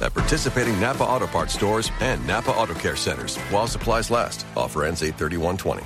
[0.00, 4.46] At participating Napa Auto Parts stores and Napa Auto Care centers while supplies last.
[4.56, 5.82] Offer ends 83120.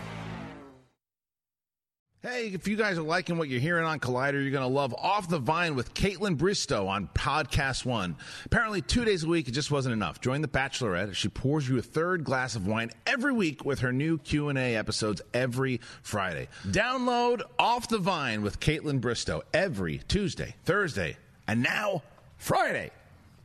[2.24, 4.94] Hey, if you guys are liking what you're hearing on Collider, you're going to love
[4.94, 8.16] Off the Vine with Kaitlyn Bristowe on Podcast One.
[8.46, 10.22] Apparently, two days a week, it just wasn't enough.
[10.22, 13.92] Join the Bachelorette she pours you a third glass of wine every week with her
[13.92, 16.48] new Q&A episodes every Friday.
[16.66, 22.02] Download Off the Vine with Kaitlyn Bristowe every Tuesday, Thursday, and now
[22.38, 22.90] Friday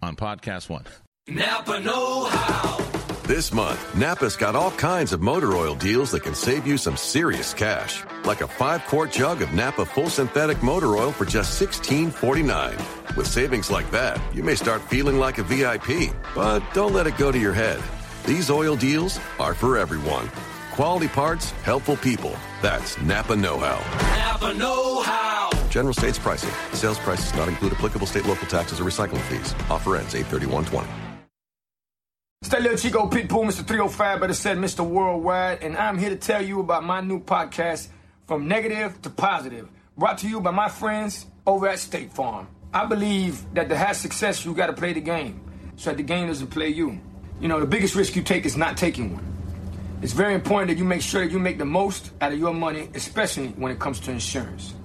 [0.01, 0.83] on Podcast One.
[1.27, 2.77] Napa Know How.
[3.23, 6.97] This month, Napa's got all kinds of motor oil deals that can save you some
[6.97, 8.03] serious cash.
[8.25, 13.15] Like a five quart jug of Napa full synthetic motor oil for just $16.49.
[13.15, 16.11] With savings like that, you may start feeling like a VIP.
[16.33, 17.79] But don't let it go to your head.
[18.25, 20.29] These oil deals are for everyone.
[20.71, 22.35] Quality parts, helpful people.
[22.63, 23.77] That's Napa Know How.
[24.17, 25.48] Napa Know How.
[25.69, 26.51] General states pricing.
[26.73, 29.53] Sales prices not include applicable state local taxes or recycling fees.
[29.69, 30.87] Offer ends 83120.
[32.41, 33.67] It's that little Chico Pitbull, Mr.
[33.67, 34.79] 305, better said Mr.
[34.79, 37.89] Worldwide, and I'm here to tell you about my new podcast,
[38.27, 42.47] From Negative to Positive, brought to you by my friends over at State Farm.
[42.73, 45.41] I believe that to have success, you got to play the game,
[45.75, 46.97] so that the game doesn't play you.
[47.41, 49.25] You know, the biggest risk you take is not taking one.
[50.01, 52.53] It's very important that you make sure that you make the most out of your
[52.53, 54.75] money, especially when it comes to insurance.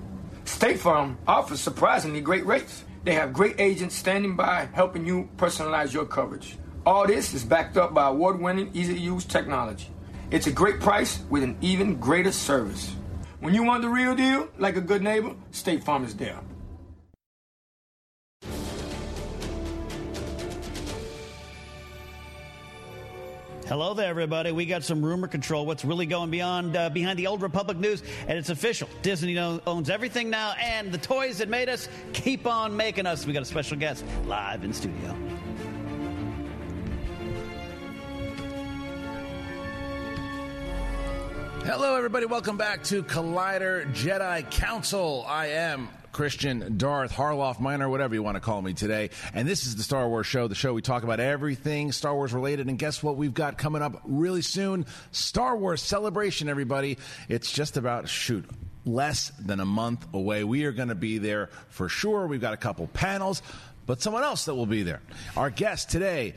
[0.44, 2.84] State Farm offers surprisingly great rates.
[3.05, 6.59] They have great agents standing by helping you personalize your coverage.
[6.87, 9.88] All this is backed up by award winning, easy to use technology.
[10.31, 12.94] It's a great price with an even greater service.
[13.41, 16.38] When you want the real deal, like a good neighbor, State Farm is there.
[23.74, 24.52] Hello there, everybody.
[24.52, 25.66] We got some rumor control.
[25.66, 28.88] What's really going beyond uh, behind the old Republic news, and it's official.
[29.02, 33.26] Disney owns everything now, and the toys that made us keep on making us.
[33.26, 35.16] We got a special guest live in studio.
[41.64, 42.26] Hello, everybody.
[42.26, 45.24] Welcome back to Collider Jedi Council.
[45.26, 49.10] I am Kristian Darth Harloff Minor, whatever you want to call me today.
[49.34, 52.32] And this is the Star Wars Show, the show we talk about everything Star Wars
[52.32, 52.69] related.
[52.69, 53.16] And guess what?
[53.16, 56.98] We've got coming up really soon Star Wars Celebration, everybody.
[57.28, 58.48] It's just about, shoot,
[58.86, 60.44] less than a month away.
[60.44, 62.28] We are going to be there for sure.
[62.28, 63.42] We've got a couple panels,
[63.84, 65.00] but someone else that will be there.
[65.36, 66.34] Our guest today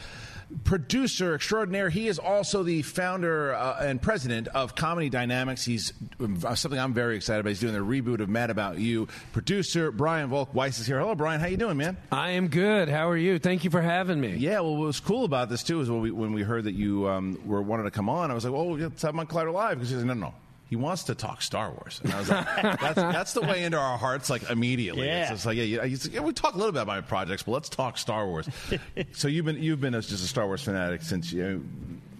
[0.64, 1.90] producer extraordinaire.
[1.90, 5.66] He is also the founder uh, and president of Comedy Dynamics.
[5.66, 7.50] He's uh, something I'm very excited about.
[7.50, 9.08] He's doing the reboot of Mad About You.
[9.34, 11.00] Producer Brian Volk Weiss is here.
[11.00, 11.40] Hello, Brian.
[11.40, 11.98] How you doing, man?
[12.12, 12.90] I am good.
[12.90, 13.40] How are you?
[13.40, 14.36] Thank you for having me.
[14.36, 14.60] Yeah.
[14.62, 17.08] Well, what was cool about this too is when we when we heard that you
[17.08, 19.54] um, were wanted to come on, I was like, "Oh, let's have him on Collider
[19.54, 20.34] Live." Because he said, "No, no."
[20.70, 22.46] He wants to talk Star Wars, and I was like,
[22.82, 25.22] "That's, that's the way into our hearts, like immediately." Yeah.
[25.22, 27.44] It's just like, yeah, yeah, like, yeah, we talk a little bit about my projects,
[27.44, 28.50] but let's talk Star Wars.
[29.14, 31.64] so you've been you've been just a Star Wars fanatic since you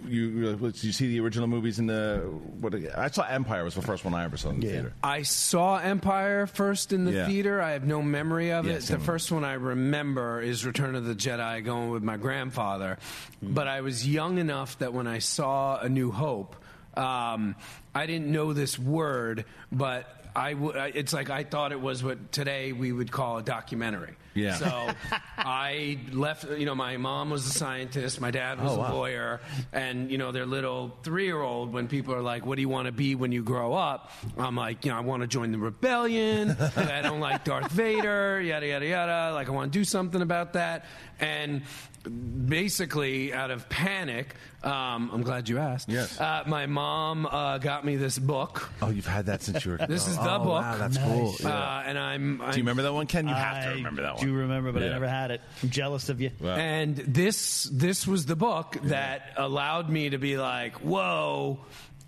[0.08, 2.20] you you, see the original movies in the
[2.60, 4.94] what I saw Empire was the first one I ever saw in the theater.
[5.04, 7.28] I saw Empire first in the Yeah.
[7.28, 7.62] theater.
[7.62, 8.84] I have no memory of Yeah, it.
[8.84, 12.98] The first one I remember is Return of the Jedi going with my grandfather.
[13.44, 13.54] Mm-hmm.
[13.54, 16.56] But I was young enough that when I saw A New Hope,
[16.98, 17.56] um,
[17.96, 22.32] I didn't know this word, but I w- it's like I thought it was what
[22.32, 24.16] today we would call a documentary.
[24.36, 24.54] Yeah.
[24.58, 24.90] So
[25.38, 26.46] I left.
[26.48, 28.22] You know, my mom was a scientist.
[28.22, 28.92] My dad was Oh, wow.
[28.92, 29.42] a lawyer,
[29.74, 31.74] and you know, their little three-year-old.
[31.74, 34.56] When people are like, "What do you want to be when you grow up?" I'm
[34.56, 36.56] like, you know, I want to join the rebellion.
[36.76, 38.40] I don't like Darth Vader.
[38.40, 39.34] Yada yada yada.
[39.34, 40.86] Like, I want to do something about that.
[41.20, 41.64] And
[42.10, 45.88] basically, out of panic, um, I'm glad you asked.
[45.90, 46.20] Yes.
[46.20, 48.70] Uh, my mom uh, got me this book.
[48.82, 49.78] Oh, you've had that since you were.
[49.88, 50.62] This is the oh, book.
[50.62, 51.36] Wow, that's cool.
[51.40, 51.50] Yeah.
[51.50, 53.28] Uh, and I'm, I'm Do you remember that one, Ken?
[53.28, 54.26] You have to remember that one.
[54.26, 54.92] do remember, but I Yeah.
[54.94, 55.42] never had it.
[55.64, 56.32] I'm jealous of you.
[56.44, 61.60] And this this was the book that allowed me to be like, whoa.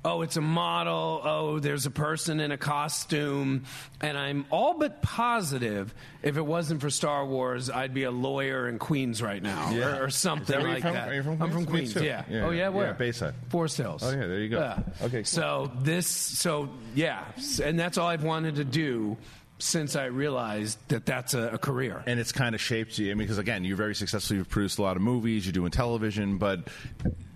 [0.06, 1.19] Oh, it's a model.
[1.25, 3.66] Oh, there's a person in a costume.
[4.00, 5.94] And I'm all but positive
[6.24, 9.98] if it wasn't for Star Wars, I'd be a lawyer in Queens right now Yeah.
[9.98, 10.94] or, or something you're like from?
[10.94, 11.10] that.
[11.10, 11.92] Are you from I'm from Queens?
[11.92, 12.24] Queens, yeah.
[12.30, 12.88] Yeah, Oh, yeah, where?
[12.88, 12.94] yeah?
[12.94, 13.34] Bayside.
[13.50, 14.01] Forest Hills.
[14.04, 14.60] Oh, yeah, there you go.
[14.60, 14.80] Yeah.
[15.06, 15.25] Okay, cool.
[15.25, 17.25] So this, so yeah.
[17.62, 19.18] And that's all I've wanted to do
[19.62, 22.01] since I realized that that's a, a career.
[22.07, 23.07] and it's kind of shaped you.
[23.12, 24.38] I mean, because again, you're very successful.
[24.38, 25.46] You've produced a lot of movies.
[25.46, 26.69] You're doing television, but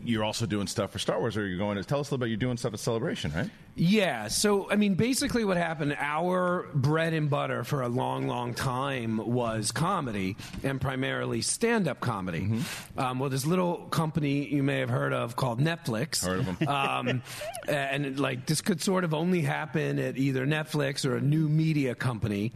[0.05, 1.37] you're also doing stuff for Star Wars.
[1.37, 2.29] Or you're going to tell us a little bit.
[2.29, 3.49] You're doing stuff at Celebration, right?
[3.75, 4.27] Yeah.
[4.27, 9.17] So, I mean, basically what happened, our bread and butter for a long, long time
[9.17, 12.41] was comedy and primarily stand up comedy.
[12.41, 12.99] Mm-hmm.
[12.99, 16.25] Um, well, this little company you may have heard of called Netflix.
[16.25, 16.67] Heard of 'em.
[16.67, 17.21] um,
[17.67, 21.49] and it, like this could sort of only happen at either Netflix or a new
[21.49, 22.51] media company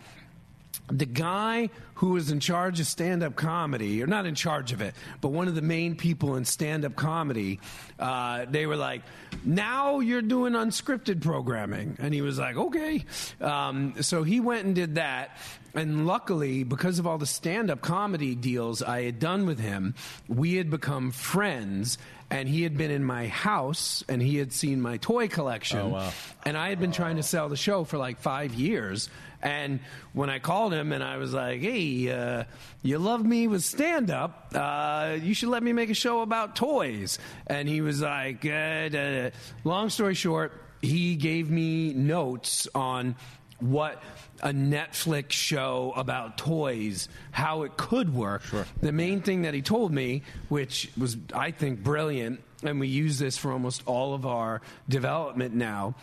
[0.89, 4.81] the guy who was in charge of stand up comedy, or not in charge of
[4.81, 7.59] it, but one of the main people in stand up comedy,
[7.99, 9.01] uh, they were like,
[9.43, 11.97] now you're doing unscripted programming.
[11.99, 13.03] And he was like, okay.
[13.41, 15.37] Um, so he went and did that.
[15.73, 19.95] And luckily, because of all the stand up comedy deals I had done with him,
[20.27, 21.97] we had become friends.
[22.29, 25.79] And he had been in my house and he had seen my toy collection.
[25.79, 26.11] Oh, wow.
[26.45, 29.09] And I had been trying to sell the show for like five years.
[29.41, 29.79] And
[30.13, 32.43] when I called him and I was like, hey, uh,
[32.81, 36.55] you love me with stand up, uh, you should let me make a show about
[36.55, 37.19] toys.
[37.45, 39.31] And he was like, uh, da, da.
[39.63, 43.15] long story short, he gave me notes on
[43.59, 44.01] what
[44.41, 48.43] a Netflix show about toys, how it could work.
[48.81, 53.17] The main thing that he told me, which was, I think, brilliant, and we use
[53.17, 55.95] this for almost all of our development now,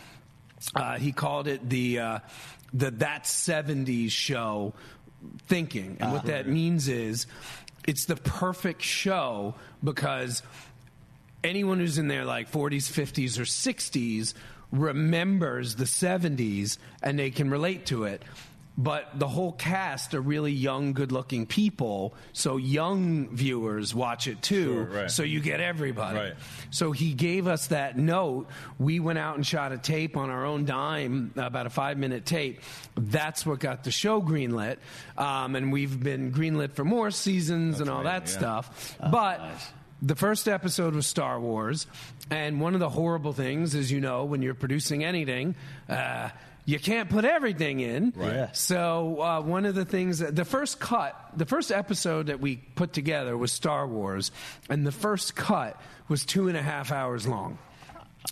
[0.75, 2.19] uh, he called it the uh,
[2.75, 4.75] the that 70s show
[5.47, 5.97] thinking.
[6.01, 7.27] And what that means is
[7.87, 10.43] it's the perfect show because
[11.43, 14.35] anyone who's in their like 40s, 50s, or 60s
[14.73, 18.23] remembers the 70s and they can relate to it.
[18.77, 22.15] But the whole cast are really young, good looking people.
[22.33, 24.65] So young viewers watch it too.
[24.65, 25.11] Sure, right.
[25.11, 26.19] So you get everybody.
[26.19, 26.35] Right.
[26.71, 28.49] So he gave us that note.
[28.81, 32.27] We went out and shot a tape on our own dime, about a five minute
[32.27, 32.63] tape.
[32.97, 34.79] That's what got the show greenlit.
[35.17, 38.39] Um, and we've been greenlit for more seasons and all right, that yeah.
[38.39, 38.97] stuff.
[38.99, 39.39] but.
[39.39, 39.73] nice.
[40.03, 41.87] The first episode was Star Wars,
[42.29, 45.55] and one of the horrible things, as you know, when you're producing anything,
[45.89, 46.29] uh,
[46.65, 48.13] you can't put everything in.
[48.17, 48.33] Right.
[48.33, 48.53] Yeah.
[48.53, 52.93] So uh, one of the things, the first cut, the first episode that we put
[52.93, 54.31] together was Star Wars,
[54.71, 57.59] and the first cut was two and a half hours long.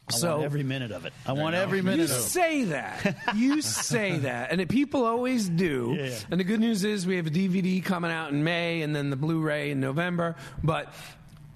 [0.08, 1.12] I so want every minute of it.
[1.26, 1.60] I want know.
[1.60, 2.14] every you minute of it.
[2.14, 3.16] You say that.
[3.34, 4.50] You say that.
[4.50, 5.94] And it, people always do.
[5.98, 6.18] Yeah.
[6.30, 9.10] And the good news is we have a DVD coming out in May and then
[9.10, 10.36] the Blu ray in November.
[10.64, 10.92] But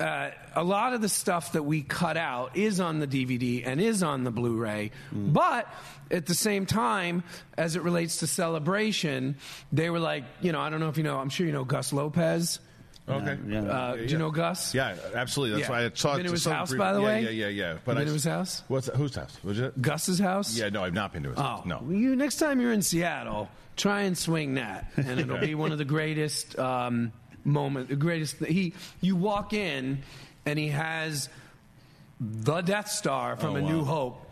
[0.01, 3.81] uh, a lot of the stuff that we cut out is on the DVD and
[3.81, 4.91] is on the Blu ray.
[5.15, 5.33] Mm.
[5.33, 5.73] But
[6.11, 7.23] at the same time,
[7.57, 9.37] as it relates to celebration,
[9.73, 11.65] they were like, you know, I don't know if you know, I'm sure you know
[11.65, 12.59] Gus Lopez.
[13.09, 13.39] Okay.
[13.47, 13.61] Yeah.
[13.63, 14.75] Uh, Do you know Gus?
[14.75, 15.61] Yeah, absolutely.
[15.61, 15.77] That's Yeah.
[15.79, 16.29] why I saw Been it.
[16.29, 17.23] to his house, brief- by the yeah, way?
[17.23, 17.73] Yeah, yeah, yeah.
[17.85, 18.65] But Been I, to his house?
[18.67, 19.37] What's whose house?
[19.45, 19.81] Was it?
[19.81, 20.59] Gus's house?
[20.59, 21.67] Yeah, no, I've not been to his Oh, house.
[21.67, 21.83] No.
[21.89, 25.79] You next time you're in Seattle, try and swing that, and it'll be one of
[25.79, 27.13] the greatest um,
[27.47, 27.89] moment.
[27.89, 28.39] The greatest.
[28.45, 30.03] He, you walk in,
[30.45, 31.29] and he has
[32.21, 33.69] the Death Star from Oh, A wow.
[33.69, 34.31] New Hope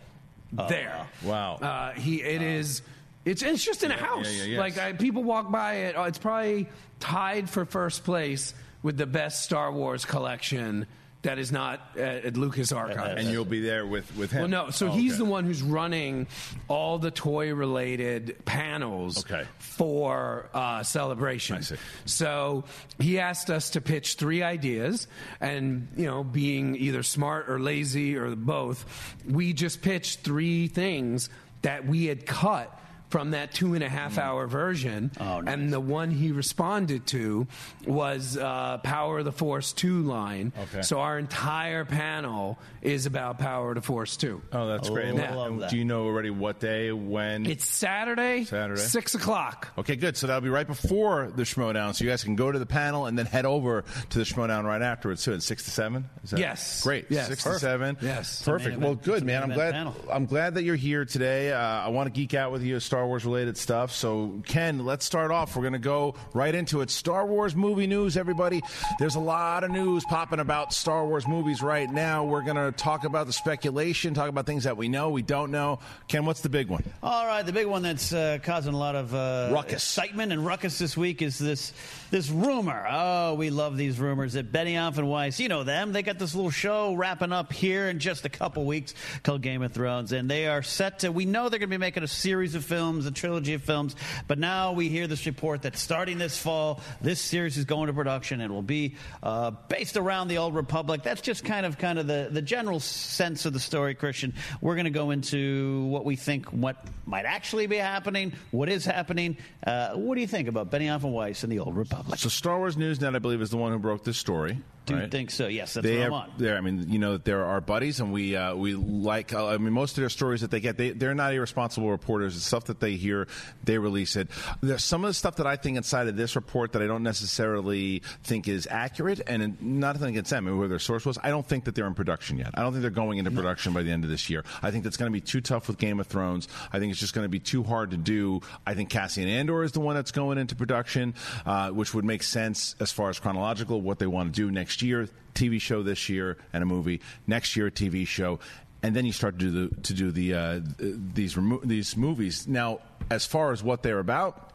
[0.52, 1.06] there.
[1.22, 1.54] Wow.
[1.56, 2.22] Uh, he.
[2.22, 2.82] It is.
[3.24, 4.26] It's it's just in a house.
[4.30, 4.58] yeah, yeah, yes.
[4.58, 5.94] Like I, people walk by it.
[5.96, 6.68] Oh, it's probably
[7.00, 8.52] tied for first place
[8.82, 10.86] with the best Star Wars collection
[11.24, 13.20] that is not at, at Lucas Archives.
[13.20, 14.40] And you'll be there with, with him.
[14.42, 14.70] Well, no.
[14.70, 15.18] So Oh, he's okay.
[15.18, 16.26] the one who's running
[16.68, 19.44] all the toy-related panels Okay.
[19.58, 21.56] for uh, celebration.
[21.56, 21.76] I see.
[22.04, 22.64] So
[22.98, 25.06] he asked us to pitch three ideas,
[25.40, 28.84] and you know, being either smart or lazy or both,
[29.28, 31.28] we just pitched three things
[31.62, 32.78] that we had cut
[33.14, 35.08] from that two and a half hour version.
[35.20, 35.54] Oh, nice.
[35.54, 37.46] And the one he responded to
[37.86, 40.52] was uh, Power of the Force 2 line.
[40.58, 40.82] Okay.
[40.82, 44.42] So our entire panel is about Power of the Force 2.
[44.52, 45.06] Oh, that's great.
[45.06, 45.70] Oh, And I love that.
[45.70, 47.46] Do you know already what day, when?
[47.46, 48.80] It's Saturday, Saturday.
[48.80, 49.68] 6 o'clock.
[49.78, 50.16] Okay, good.
[50.16, 51.94] So that'll be right before the Schmodown.
[51.94, 54.64] So you guys can go to the panel and then head over to the Schmodown
[54.64, 55.22] right afterwards.
[55.22, 56.10] So it's six to seven.
[56.24, 56.82] Is that Yes.
[56.82, 57.06] Great.
[57.10, 57.28] Yes.
[57.28, 57.96] Six to seven.
[58.00, 58.42] Yes.
[58.42, 58.70] Perfect.
[58.70, 59.44] It's a main Well, good, man.
[59.44, 59.72] I'm glad.
[59.72, 59.94] panel.
[60.10, 61.52] I'm glad that you're here today.
[61.52, 63.92] Uh, I want to geek out with you, Star Wars related stuff.
[63.92, 65.56] So Ken, let's start off.
[65.56, 66.90] We're going to go right into it.
[66.90, 68.62] Star Wars movie news, everybody.
[68.98, 72.24] There's a lot of news popping about Star Wars movies right now.
[72.24, 75.50] We're going to talk about the speculation, talk about things that we know, we don't
[75.50, 75.80] know.
[76.08, 76.84] Ken, what's the big one?
[77.02, 79.74] All right, the big one that's uh, causing a lot of uh, Ruckus.
[79.74, 81.72] excitement and ruckus this week is this
[82.10, 82.86] this rumor.
[82.88, 86.34] Oh, we love these rumors that Benioff and Weiss, you know them, they got this
[86.34, 90.30] little show wrapping up here in just a couple weeks called Game of Thrones, and
[90.30, 91.10] they are set to.
[91.10, 93.96] We know they're going to be making a series of films, a trilogy of films,
[94.26, 97.92] but now we hear this report that starting this fall, this series is going to
[97.92, 98.40] production.
[98.40, 101.02] It will be uh, based around the Old Republic.
[101.02, 104.32] That's just kind of kind of the the general sense of the story, Kristian.
[104.60, 108.84] We're going to go into what we think what might actually be happening, what is
[108.84, 109.36] happening.
[109.66, 112.18] Uh, what do you think about Benioff and Weiss and the Old Republic?
[112.18, 114.58] So Star Wars Newsnet, I believe, is the one who broke this story.
[114.86, 115.10] Do you right?
[115.10, 115.46] think so?
[115.46, 116.32] Yes, that's they what I'm are, on.
[116.36, 119.32] they're- I mean, you know, they're our buddies, and we uh, we like.
[119.32, 122.36] Uh, I mean, most of their stories that they get, they they're not irresponsible reporters.
[122.36, 123.26] It's stuff that they hear,
[123.64, 124.28] they release it.
[124.60, 127.02] There's some of the stuff that I think inside of this report that I don't
[127.02, 131.18] necessarily think is accurate, and nothing against them, and where their source was.
[131.22, 132.50] I don't think that they're in production yet.
[132.54, 134.44] I don't think they're going into production by the end of this year.
[134.62, 136.46] I think that's going to be too tough with Game of Thrones.
[136.72, 138.40] I think it's just going to be too hard to do.
[138.66, 141.14] I think Cassian Andor is the one that's going into production,
[141.46, 144.73] uh, which would make sense as far as chronological what they want to do next
[144.82, 145.08] year.
[145.34, 148.38] TV show this year and a movie next year, a TV show,
[148.84, 152.46] and then you start to do the to do the uh, these remo- these movies.
[152.46, 154.50] Now, as far as what they're about.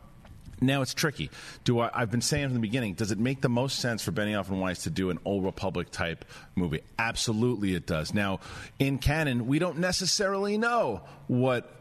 [0.61, 1.31] Now it's tricky.
[1.63, 2.95] Do I, I've been saying from the beginning?
[2.95, 5.89] Does it make the most sense for Benioff and Weiss to do an old Republic
[5.89, 6.81] type movie?
[6.97, 8.13] Absolutely, it does.
[8.13, 8.41] Now,
[8.77, 11.78] in canon, we don't necessarily know what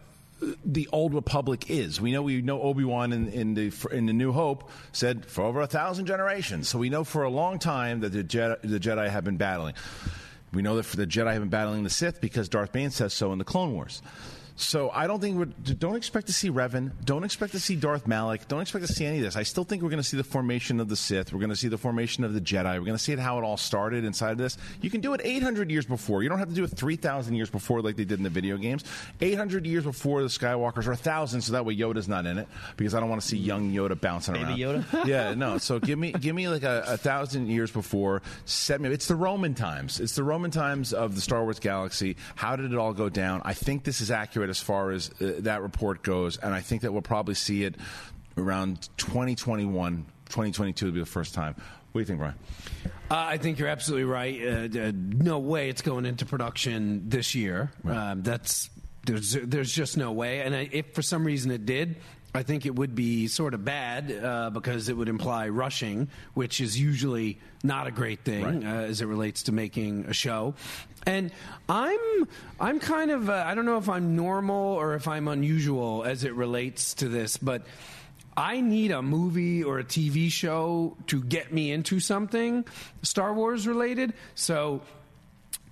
[0.64, 2.00] the old republic is.
[2.00, 5.44] We know we know Obi Wan in, in the in the New Hope said for
[5.44, 6.68] over a thousand generations.
[6.68, 9.74] So we know for a long time that the Jedi, the Jedi have been battling.
[10.52, 13.32] We know that the Jedi have been battling the Sith because Darth Bane says so
[13.32, 14.00] in the Clone Wars.
[14.58, 16.90] So I don't think we're don't expect to see Revan.
[17.04, 18.48] Don't expect to see Darth Malak.
[18.48, 19.36] Don't expect to see any of this.
[19.36, 21.32] I still think we're going to see the formation of the Sith.
[21.32, 22.64] We're going to see the formation of the Jedi.
[22.64, 24.58] We're going to see how it all started inside of this.
[24.82, 26.24] You can do it 800 years before.
[26.24, 28.56] You don't have to do it 3,000 years before like they did in the video
[28.56, 28.82] games.
[29.20, 32.96] 800 years before the Skywalkers, or 1,000, so that way Yoda's not in it because
[32.96, 34.82] I don't want to see young Yoda bouncing Baby around.
[34.82, 35.04] Yoda?
[35.06, 35.58] yeah, no.
[35.58, 38.22] So give me give me like a, a thousand years before.
[38.44, 38.88] Set me.
[38.90, 40.00] It's the Roman times.
[40.00, 42.16] It's the Roman times of the Star Wars galaxy.
[42.34, 43.40] How did it all go down?
[43.44, 46.82] I think this is accurate as far as uh, that report goes, and I think
[46.82, 47.76] that we'll probably see it
[48.36, 51.54] around 2021, 2022 will be the first time.
[51.92, 52.34] What do you think, Brian?
[53.10, 54.40] Uh, I think you're absolutely right.
[54.74, 57.72] Uh, uh, no way it's going into production this year.
[57.84, 58.68] Um, that's
[59.06, 60.42] there's there's just no way.
[60.42, 61.96] And I, if for some reason it did,
[62.34, 66.60] I think it would be sort of bad uh, because it would imply rushing, which
[66.60, 68.64] is usually not a great thing Right.
[68.64, 70.54] uh, as it relates to making a show.
[71.08, 71.32] And
[71.70, 72.28] I'm
[72.60, 76.22] I'm kind of uh, I don't know if I'm normal or if I'm unusual as
[76.22, 77.62] it relates to this, but.
[78.36, 82.64] I need a movie or a TV show to get me into something
[83.02, 84.12] Star Wars related.
[84.36, 84.82] So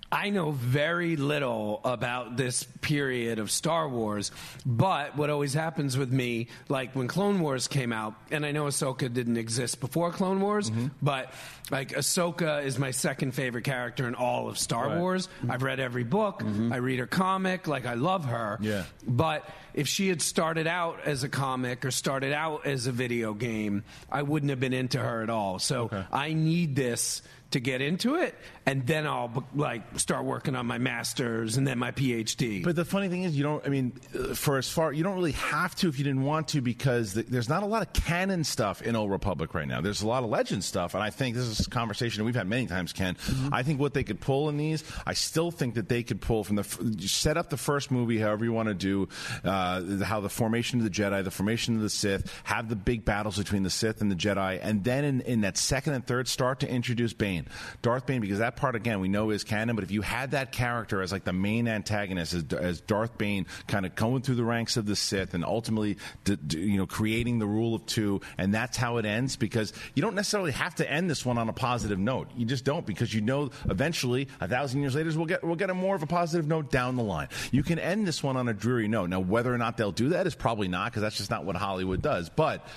[0.09, 4.31] I know very little about this period of Star Wars,
[4.65, 8.65] but what always happens with me, like when Clone Wars came out, and I know
[8.67, 10.87] Ahsoka didn't exist before Clone Wars, Mm-hmm.
[11.01, 11.33] but
[11.71, 14.91] like Ahsoka is my second favorite character in all of Star Right.
[14.93, 15.01] Mm-hmm.
[15.01, 15.29] Wars.
[15.49, 18.59] I've read every book, I read her comic, like I love her.
[18.61, 18.83] Yeah.
[19.05, 23.33] But if she had started out as a comic or started out as a video
[23.33, 25.59] game, I wouldn't have been into her at all.
[25.59, 26.03] So Okay.
[26.13, 27.21] I need this
[27.51, 28.35] to get into it,
[28.67, 32.63] and then I'll like start working on my masters and then my PhD.
[32.63, 33.65] But the funny thing is, you don't.
[33.65, 36.49] I mean, uh, for as far you don't really have to if you didn't want
[36.49, 39.79] to, because th- there's not a lot of canon stuff in Old Republic right now.
[39.79, 42.47] There's a lot of legend stuff, and I think this is a conversation we've had
[42.47, 43.15] many times, Ken.
[43.51, 46.43] I think what they could pull in these, I still think that they could pull
[46.43, 49.07] from the f- set up the first movie, however you want to do,
[49.45, 53.05] uh, how the formation of the Jedi, the formation of the Sith, have the big
[53.05, 56.27] battles between the Sith and the Jedi, and then in, in that second and third,
[56.27, 57.27] start to introduce Bane.
[57.27, 57.47] Bane.
[57.81, 59.75] Darth Bane, because that part again we know is canon.
[59.75, 63.45] But if you had that character as like the main antagonist, as, as Darth Bane,
[63.67, 66.85] kind of going through the ranks of the Sith and ultimately, d- d- you know,
[66.85, 69.35] creating the rule of two, and that's how it ends.
[69.35, 72.29] Because you don't necessarily have to end this one on a positive note.
[72.35, 75.69] You just don't, because you know eventually, a thousand years later, we'll get we'll get
[75.69, 77.29] a more of a positive note down the line.
[77.51, 79.09] You can end this one on a dreary note.
[79.09, 81.55] Now, whether or not they'll do that is probably not, because that's just not what
[81.55, 82.29] Hollywood does.
[82.29, 82.67] But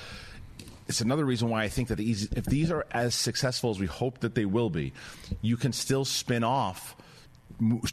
[0.90, 3.86] it's another reason why I think that these, if these are as successful as we
[3.86, 4.92] hope that they will be,
[5.40, 6.96] you can still spin off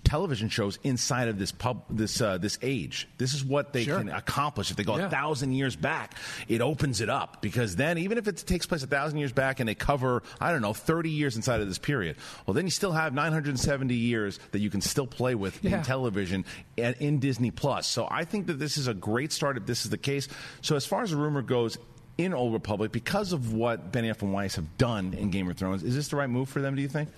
[0.06, 3.08] television shows inside of this pub this uh, this age.
[3.18, 3.98] This is what they Sure.
[3.98, 5.08] can accomplish if they go Yeah.
[5.08, 6.14] a thousand years back.
[6.48, 9.60] It opens it up because then even if it takes place a thousand years back
[9.60, 12.72] and they cover I don't know thirty years inside of this period, well then you
[12.72, 15.80] still have nine hundred and seventy years that you can still play with Yeah.
[15.80, 16.46] in television
[16.78, 17.88] and in Disney Plus.
[17.88, 20.30] So I think that this is a great start if this is the case.
[20.62, 21.78] So as far as the rumor goes.
[22.18, 25.84] In Old Republic, because of what Benioff and Weiss have done in Game of Thrones,
[25.84, 26.76] is this the right move for them?
[26.76, 27.10] Do you think?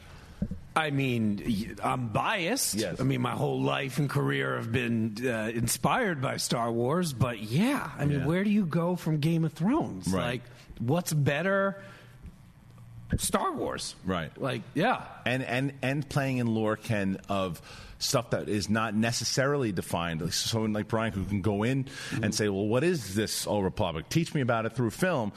[0.76, 2.76] I mean, I'm biased.
[2.76, 3.00] Yes.
[3.00, 7.40] I mean, my whole life and career have been uh, inspired by Star Wars, but
[7.40, 8.26] yeah, I mean, Yeah.
[8.26, 10.08] where do you go from Game of Thrones?
[10.08, 10.24] Right.
[10.26, 10.42] Like,
[10.80, 11.82] what's better?
[13.18, 13.96] Star Wars.
[14.06, 14.32] Right.
[14.40, 15.04] Like, yeah.
[15.26, 17.62] and and and playing in lore can of
[18.00, 20.22] stuff that is not necessarily defined.
[20.22, 21.86] Like someone like Brian who can go in
[22.24, 24.10] and say, "Well, what is this Old Republic?
[24.10, 25.32] Teach me about it through film."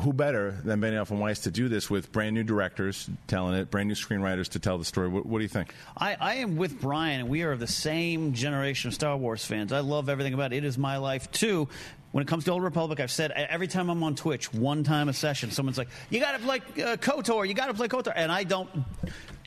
[0.00, 3.70] Who better than Benioff and Weiss to do this with brand new directors telling it,
[3.70, 5.08] brand new screenwriters to tell the story?
[5.08, 5.74] What, what do you think?
[5.94, 9.44] I, I am with Brian, and we are of the same generation of Star Wars
[9.44, 9.70] fans.
[9.70, 10.56] I love everything about it.
[10.56, 11.68] It is my life, too.
[12.12, 15.10] When it comes to Old Republic, I've said every time I'm on Twitch, one time
[15.10, 18.14] a session, someone's like, "You got to play uh, Kotor, you got to play Kotor,"
[18.16, 18.70] and I don't,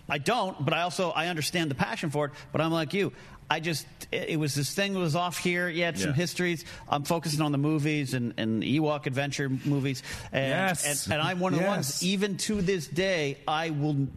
[0.08, 0.64] I don't.
[0.64, 2.32] But I also I understand the passion for it.
[2.52, 3.12] But I'm like you.
[3.50, 5.70] I just it, was this thing was off here.
[5.70, 6.16] You had some Yeah.
[6.16, 6.66] histories.
[6.90, 10.02] I'm focusing on the movies and, and Ewok adventure movies.
[10.32, 11.06] And, Yes.
[11.06, 12.02] and, and I'm one of the ones.
[12.04, 14.08] Even to this day, I will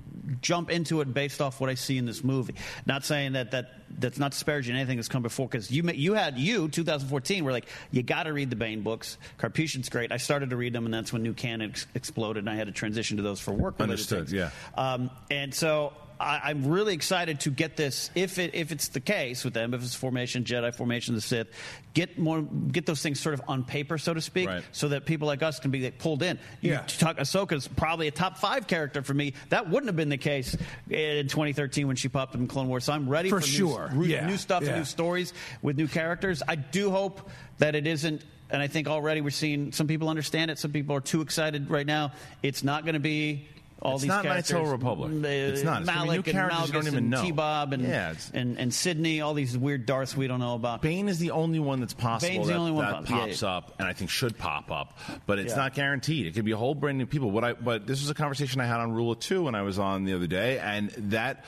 [0.41, 2.55] jump into it based off what I see in this movie.
[2.87, 6.39] Not saying that that that's not disparaging anything that's come before because you you had
[6.39, 9.19] you 2014 were like you got to read the Bane books.
[9.39, 10.13] Karpyshyn's great.
[10.13, 12.67] I started to read them and that's when New Canon ex- exploded and I had
[12.67, 13.81] to transition to those for work.
[13.81, 14.51] Understood, yeah.
[14.75, 15.93] Um, and so.
[16.21, 18.11] I, I'm really excited to get this.
[18.15, 21.49] If it if it's the case with them, if it's formation Jedi, formation the Sith,
[21.95, 24.65] get more get those things sort of on paper, so to speak, Right.
[24.73, 26.39] so that people like us can be like, pulled in.
[26.61, 26.83] You Yeah.
[26.87, 29.35] talk Ahsoka's probably a top five character for me.
[29.51, 30.57] That wouldn't have been the case
[30.91, 32.85] in 2013 when she popped up in Clone Wars.
[32.85, 33.91] So I'm ready For for, sure.
[33.95, 34.27] new, Yeah.
[34.27, 34.71] new stuff Yeah.
[34.71, 35.33] and new stories
[35.63, 36.43] with new characters.
[36.49, 38.25] I do hope that it isn't.
[38.51, 40.59] And I think already we're seeing some people understand it.
[40.59, 42.13] Some people are too excited right now.
[42.43, 43.47] It's not going to be
[43.81, 44.71] all It's these not Knights of the.
[44.73, 45.13] Republic.
[45.25, 45.83] It's not.
[45.83, 47.23] It's Malak new and characters you don't even and know.
[47.23, 49.21] T-Bob and, Yeah, it's- and and Sydney.
[49.21, 50.83] All these weird Darths we don't know about.
[50.83, 53.49] Bane is the only one that's possible Bane's the only one that pop- pops yeah.
[53.57, 55.59] up, and I think should pop up, but it's Yeah.
[55.63, 56.27] not guaranteed.
[56.27, 57.31] It could be a whole brand new people.
[57.31, 59.63] What I but this was a conversation I had on Rule of Two when I
[59.63, 61.45] was on the other day, and that.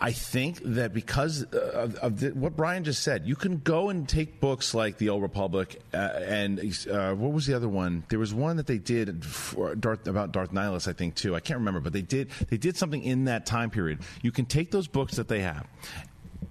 [0.00, 3.90] I think that because uh, of, of the, what Brian just said, you can go
[3.90, 8.04] and take books like The Old Republic uh, and uh, what was the other one?
[8.08, 11.34] There was one that they did for Darth, about Darth Nihilus, I think too.
[11.34, 13.98] I can't remember, but they did they did something in that time period.
[14.22, 15.66] You can take those books that they have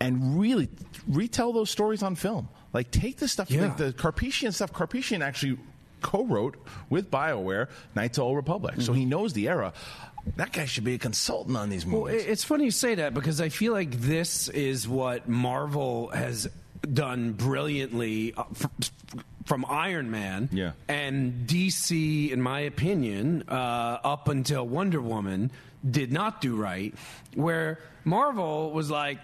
[0.01, 0.67] and really
[1.07, 2.49] retell those stories on film.
[2.73, 3.61] Like take the stuff Yeah.
[3.61, 4.73] like the Karpyshyn stuff.
[4.73, 5.57] Karpyshyn actually
[6.01, 6.57] co-wrote
[6.89, 9.73] with BioWare Knights of the Old Republic, so he knows the era.
[10.35, 12.23] That guy should be a consultant on these movies.
[12.23, 16.47] it- it's funny you say that because I feel like this is what Marvel has
[16.93, 18.43] done brilliantly uh,
[19.45, 20.49] from Iron Man.
[20.51, 20.71] Yeah.
[20.87, 23.53] And DC, in my opinion, uh,
[24.03, 25.51] up until Wonder Woman,
[25.89, 26.93] did not do right.
[27.33, 29.19] Where Marvel was like,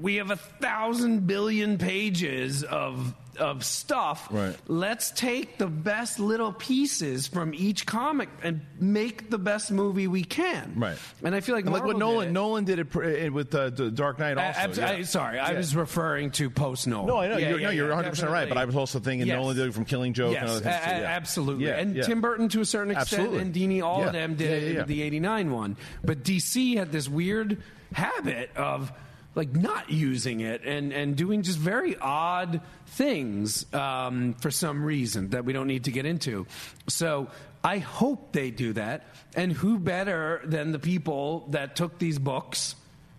[0.00, 4.28] we have a thousand billion pages of of stuff.
[4.30, 4.56] Right.
[4.66, 10.24] Let's take the best little pieces from each comic and make the best movie we
[10.24, 10.74] can.
[10.76, 10.96] Right.
[11.22, 12.32] And I feel like like what Marvel did Nolan.
[12.32, 14.80] Nolan did it pr- uh, with uh, the Dark Knight I- also.
[14.80, 14.90] yeah.
[14.90, 15.56] I- sorry, I Yeah.
[15.58, 17.06] was referring to post Nolan.
[17.06, 18.48] No, I know Yeah, you're, no, you're yeah, 100 percent right.
[18.48, 19.36] But I was also thinking Yes.
[19.36, 21.06] Nolan did it from Killing Joke Yes, and other things a- Yeah.
[21.06, 21.70] absolutely.
[21.70, 22.02] And.
[22.02, 23.40] Tim Burton to a certain extent, Absolutely.
[23.40, 25.76] and Dini, all of them did the '89 one.
[26.04, 28.92] But DC had this weird habit of
[29.34, 35.30] like not using it and and doing just very odd things um, for some reason
[35.30, 36.46] that we don't need to get into.
[36.88, 37.28] So
[37.62, 39.06] I hope they do that.
[39.34, 42.76] And who better than the people that took these books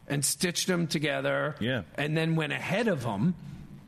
[0.07, 1.81] and stitched them together Yeah.
[1.95, 3.33] and then went ahead of them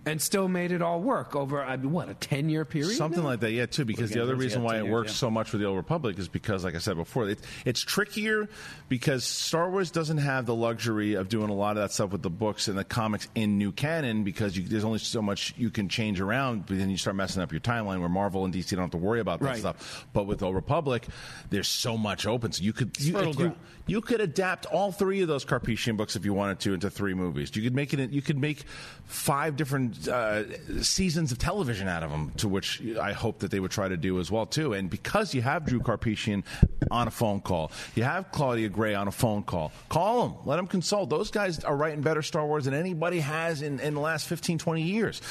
[0.07, 2.95] and still made it all work over I mean, what a ten year period.
[2.95, 3.29] Something now?
[3.29, 3.85] like that, yeah, too.
[3.85, 5.15] Because the other reason why it years, works yeah.
[5.15, 8.47] so much with the Old Republic is because, like I said before, it, it's trickier
[8.89, 12.21] because Star Wars doesn't have the luxury of doing a lot of that stuff with
[12.21, 15.69] the books and the comics in new canon because you, there's only so much you
[15.69, 16.65] can change around.
[16.65, 18.97] But then you start messing up your timeline where Marvel and DC don't have to
[18.97, 19.57] worry about that Right.
[19.59, 20.05] stuff.
[20.13, 21.07] But with Old Republic,
[21.49, 23.55] there's so much open, so you could you, you,
[23.87, 27.13] you could adapt all three of those Karpyshyn books if you wanted to into three
[27.13, 27.55] movies.
[27.55, 28.11] You could make it.
[28.11, 28.63] You could make
[29.05, 30.43] five different uh,
[30.81, 33.97] seasons of television out of them, to which I hope that they would try to
[33.97, 34.73] do as well too.
[34.73, 36.43] And because you have Drew Karpyshyn
[36.91, 39.71] on a phone call, you have Claudia Gray on a phone call.
[39.89, 41.09] Call them, let them consult.
[41.09, 44.57] Those guys are writing better Star Wars than anybody has in, in the last 15,
[44.57, 45.21] 20 years.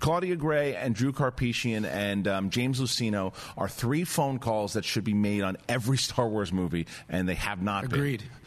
[0.00, 5.04] Claudia Gray and Drew Karpyshyn and um, James Luceno are three phone calls that should
[5.04, 7.98] be made on every Star Wars movie, and they have not been.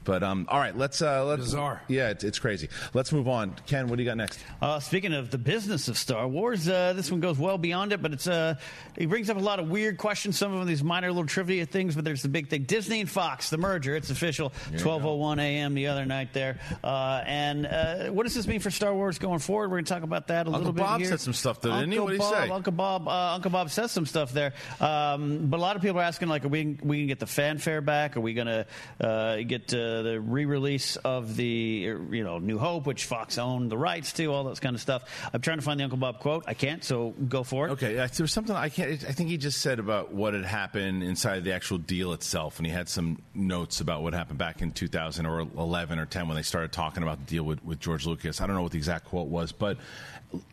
[0.02, 0.20] Agreed.
[0.20, 1.82] But um, all right, let's uh, let's Bizarre.
[1.88, 2.70] Yeah, it's, it's crazy.
[2.94, 3.56] Let's move on.
[3.68, 4.40] Ken, what do you got next?
[4.62, 8.02] Uh, speaking of the business of Star Wars, uh, this one goes well beyond it,
[8.02, 8.56] but it's uh,
[8.96, 10.38] it brings up a lot of weird questions.
[10.38, 13.10] Some of them these minor little trivia things, but there's the big thing: Disney and
[13.10, 13.96] Fox, the merger.
[13.96, 14.52] It's official.
[14.72, 15.74] 12:01 a.m.
[15.74, 16.60] the other night there.
[16.84, 19.70] Uh, and uh, what does this mean for Star Wars going forward?
[19.70, 21.10] We're going to talk about that a Uncle little bit Bob here.
[21.10, 21.98] said some stuff, there, didn't he?
[21.98, 22.50] Uncle What'd he Bob, say?
[22.50, 24.54] Uncle Bob, uh, Uncle Bob says some stuff there.
[24.80, 27.28] Um, but a lot of people are asking, like, are we we can get the
[27.28, 28.18] fanfare back?
[28.18, 28.66] Are we going to
[29.00, 29.74] uh, get
[30.04, 34.44] the re-release of the you know New Hope, which Fox owned the rights to, all
[34.46, 35.04] that kind of stuff?
[35.34, 36.46] I'm trying to find the Uncle Bob quote.
[36.48, 37.72] I can't, so go for it.
[37.72, 38.92] Okay, there was something I can't.
[38.92, 42.66] I think he just said about what had happened inside the actual deal itself, and
[42.66, 46.36] he had some notes about what happened back in 2000 or 11 or 10 when
[46.36, 48.42] they started talking about the deal with, with George Lucas.
[48.42, 49.78] I don't know what the exact quote was, but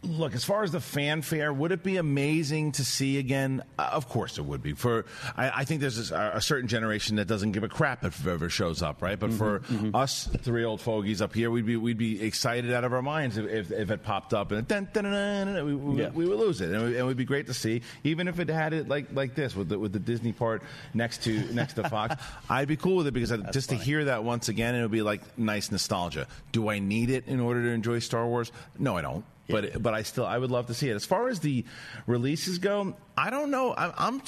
[0.02, 3.62] look, as far as the fanfare, would it be amazing to see again?
[3.78, 4.72] Uh, of course, it would be.
[4.72, 5.04] For
[5.36, 8.30] I, I think there's a, a certain generation that doesn't give a crap if it
[8.30, 9.18] ever shows up, right?
[9.18, 9.76] But for mm-hmm.
[9.76, 9.96] Mm-hmm.
[9.96, 13.36] us three old fogies up here, we'd be we'd be excited out of our minds
[13.36, 16.10] if, if, if it popped up and dun, dun, dun, we, we, Yeah.
[16.10, 18.48] we would lose it, and, and it would be great to see, even if it
[18.48, 20.62] had it like like this with the with the Disney part
[20.94, 22.14] next to next to Fox.
[22.50, 24.90] I'd be cool with it because I, just to hear that once again, it would
[24.90, 26.26] be like nice nostalgia.
[26.52, 28.52] Do I need it in order to enjoy Star Wars?
[28.78, 29.24] No, I don't.
[29.48, 30.94] But but I still I would love to see it.
[30.94, 31.64] As far as the
[32.06, 33.74] releases go, I don't know.
[33.76, 34.22] I'm, I'm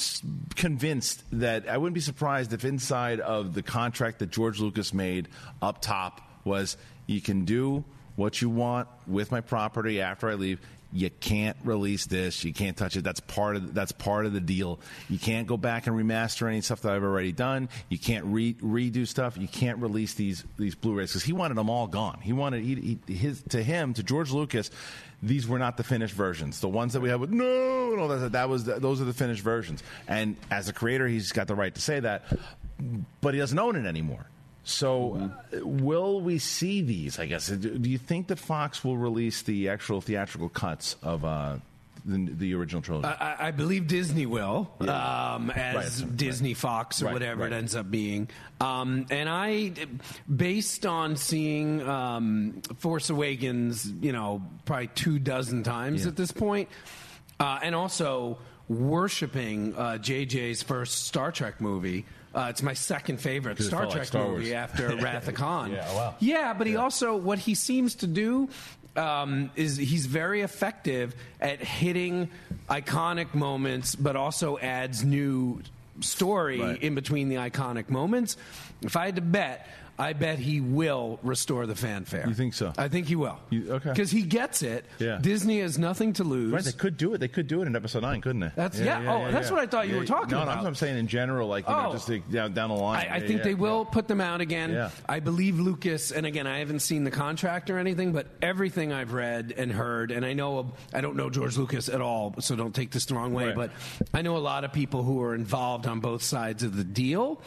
[0.57, 5.29] convinced that I wouldn't be surprised if inside of the contract that George Lucas made
[5.61, 7.85] up top was you can do
[8.17, 10.61] what you want with my property after I leave.
[10.93, 12.43] You can't release this.
[12.43, 13.05] You can't touch it.
[13.05, 14.81] That's part of that's part of the deal.
[15.09, 17.69] You can't go back and remaster any stuff that I've already done.
[17.89, 19.39] You can't re- redo stuff.
[19.39, 22.19] You can't release these these Blu-rays because he wanted them all gone.
[22.21, 24.73] He wanted he, he, his to him to George Lucas.
[25.23, 26.61] These were not the finished versions.
[26.61, 29.43] The ones that we had with no, no, that, that was those are the finished
[29.43, 29.83] versions.
[30.09, 32.25] And as a creator, he's got the right to say that,
[33.21, 34.27] but he doesn't own it anymore.
[34.63, 37.19] So, uh, will we see these?
[37.19, 37.49] I guess.
[37.49, 41.57] Do you think that Fox will release the actual theatrical cuts of uh,
[42.05, 43.09] the, the original trilogy?
[43.09, 46.17] I, I believe Disney will, um, as Right.
[46.17, 47.53] Disney Fox or Right, whatever right.
[47.53, 48.29] it ends up being.
[48.61, 49.73] Um, and I,
[50.35, 56.09] based on seeing um, Force Awakens, you know, probably two dozen times Yeah.
[56.09, 56.69] at this point,
[57.39, 62.05] uh, and also worshiping uh, JJ's first Star Trek movie.
[62.33, 64.53] Uh, it's my second favorite Star felt like Trek Star movie Wars.
[64.53, 65.73] after Wrath of Khan.
[65.73, 66.15] Yeah, wow.
[66.21, 68.49] Yeah, but he also what he seems to do
[68.97, 72.29] um, is he's very effective at hitting
[72.69, 75.61] iconic moments, but also adds new
[76.01, 76.83] story Right.
[76.83, 78.37] in between the iconic moments.
[78.83, 79.67] If I had to bet.
[80.01, 82.25] I bet he will restore the fanfare.
[82.27, 82.73] You think so?
[82.79, 83.39] I think he will.
[83.51, 83.91] You- okay.
[83.91, 84.85] Because he gets it.
[84.99, 85.19] Yeah.
[85.21, 86.53] Disney has nothing to lose.
[86.53, 87.19] Right, they could do it.
[87.19, 88.53] They could do it in episode nine, couldn't they?
[88.57, 89.13] That's- yeah.
[89.13, 90.63] Oh, that's what I thought you were talking no, about.
[90.63, 91.93] No, I'm saying in general, like you know, Oh.
[91.93, 93.07] just like, down, down the line.
[93.07, 94.73] I, I Yeah, think yeah, they will put them out again.
[94.73, 94.91] Yeah.
[95.09, 99.13] I believe Lucas, and again, I haven't seen the contract or anything, but everything I've
[99.13, 102.75] read and heard, and I know I don't know George Lucas at all, so don't
[102.75, 103.55] take this the wrong way, Right.
[103.57, 103.71] but
[104.15, 107.41] I know a lot of people who are involved on both sides of the deal.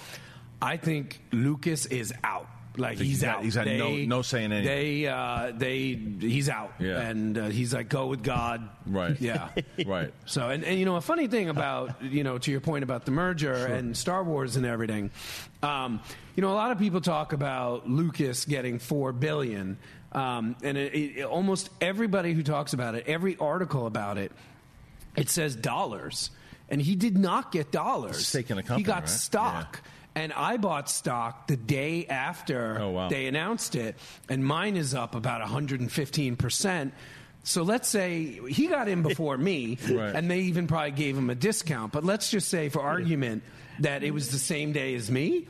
[0.64, 2.48] I think Lucas is out.
[2.76, 3.44] Like he's, he's out.
[3.44, 4.76] he's no- no say in anything.
[5.04, 7.02] They, uh, they, he's out, Yeah.
[7.02, 8.68] and uh, he's like, go with God.
[8.88, 9.16] Right.
[9.22, 9.50] Yeah.
[9.86, 10.12] Right.
[10.26, 13.06] So, and, and you know, a funny thing about, you know, to your point about
[13.06, 15.12] the merger and Star Wars and everything,
[15.62, 16.00] um,
[16.36, 19.78] you know, a lot of people talk about Lucas getting four billion,
[20.14, 24.32] um, and it, it, almost everybody who talks about it, every article about it,
[25.16, 26.32] it says dollars,
[26.70, 28.32] and he did not get dollars.
[28.32, 29.10] The company, He got right?
[29.10, 29.82] stock.
[30.16, 33.10] And I bought stock the day after Oh, wow.
[33.10, 33.96] they announced it,
[34.30, 36.92] and mine is up about 115%.
[37.46, 40.16] So let's say he got in before me, Right.
[40.16, 41.92] and they even probably gave him a discount.
[41.92, 43.44] But let's just say, for argument,
[43.80, 45.48] that it was the same day as me.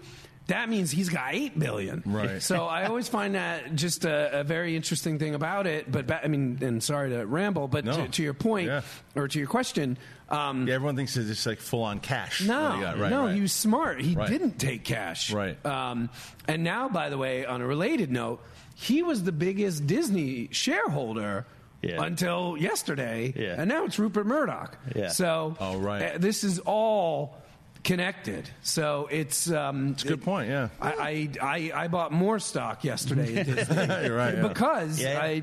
[0.48, 2.04] That means he's got eight billion.
[2.06, 2.42] Right.
[2.42, 5.90] So I always find that just a, a very interesting thing about it.
[5.92, 7.94] But ba- I mean, and sorry to ramble, but No.
[7.96, 8.82] to, to your point Yeah.
[9.16, 9.98] or to your question,
[10.30, 12.42] um, Yeah, everyone thinks it's just like full on cash.
[12.42, 12.82] no.
[12.98, 13.36] Right, no, right.
[13.36, 14.02] he was smart.
[14.02, 14.30] He Right.
[14.30, 15.32] didn't take cash.
[15.32, 15.64] Right.
[15.66, 16.10] Um,
[16.48, 18.42] and now, by the way, on a related note,
[18.76, 21.46] he was the biggest Disney shareholder.
[21.82, 22.02] Yeah.
[22.02, 23.56] Until yesterday, Yeah.
[23.58, 24.78] and now it's Rupert Murdoch.
[24.96, 25.10] Yeah.
[25.10, 26.16] So, Oh, right.
[26.16, 27.38] uh, this is all
[27.84, 28.50] connected.
[28.62, 30.50] So it's um, It's a good point.
[30.50, 30.70] Yeah.
[30.82, 33.76] I, I, I, I bought more stock yesterday at Disney.
[33.76, 34.48] You're right, yeah.
[34.48, 35.20] Because Yeah.
[35.22, 35.40] I,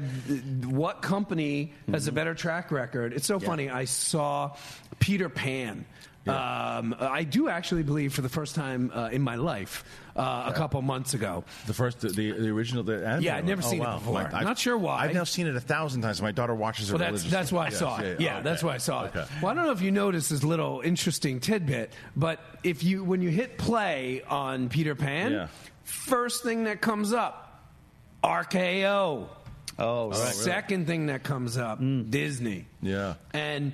[0.66, 3.12] what company has a better track record?
[3.12, 3.68] It's so funny.
[3.68, 4.56] I saw
[4.98, 5.84] Peter Pan.
[6.26, 10.52] Um, I do actually believe for the first time uh, in my life uh, a
[10.52, 11.44] couple months ago.
[11.66, 14.18] The first, the, the, original, the animated Yeah, I'd never seen oh, it before.
[14.20, 15.04] I've- Not sure why.
[15.04, 16.20] I've now seen it a thousand times.
[16.20, 18.20] My daughter watches it Well, that's that's why I Yes, saw it.
[18.20, 18.66] Yeah, that's okay.
[18.68, 19.20] why I saw Okay.
[19.20, 19.28] it.
[19.40, 23.22] Well, I don't know if you noticed this little interesting tidbit, but if you when
[23.22, 25.46] you hit play on Peter Pan, Yeah.
[25.84, 27.64] first thing that comes up,
[28.22, 29.26] RKO.
[29.78, 30.18] Oh, right.
[30.18, 32.66] Second thing that comes up, Disney.
[32.82, 33.14] Yeah.
[33.32, 33.72] And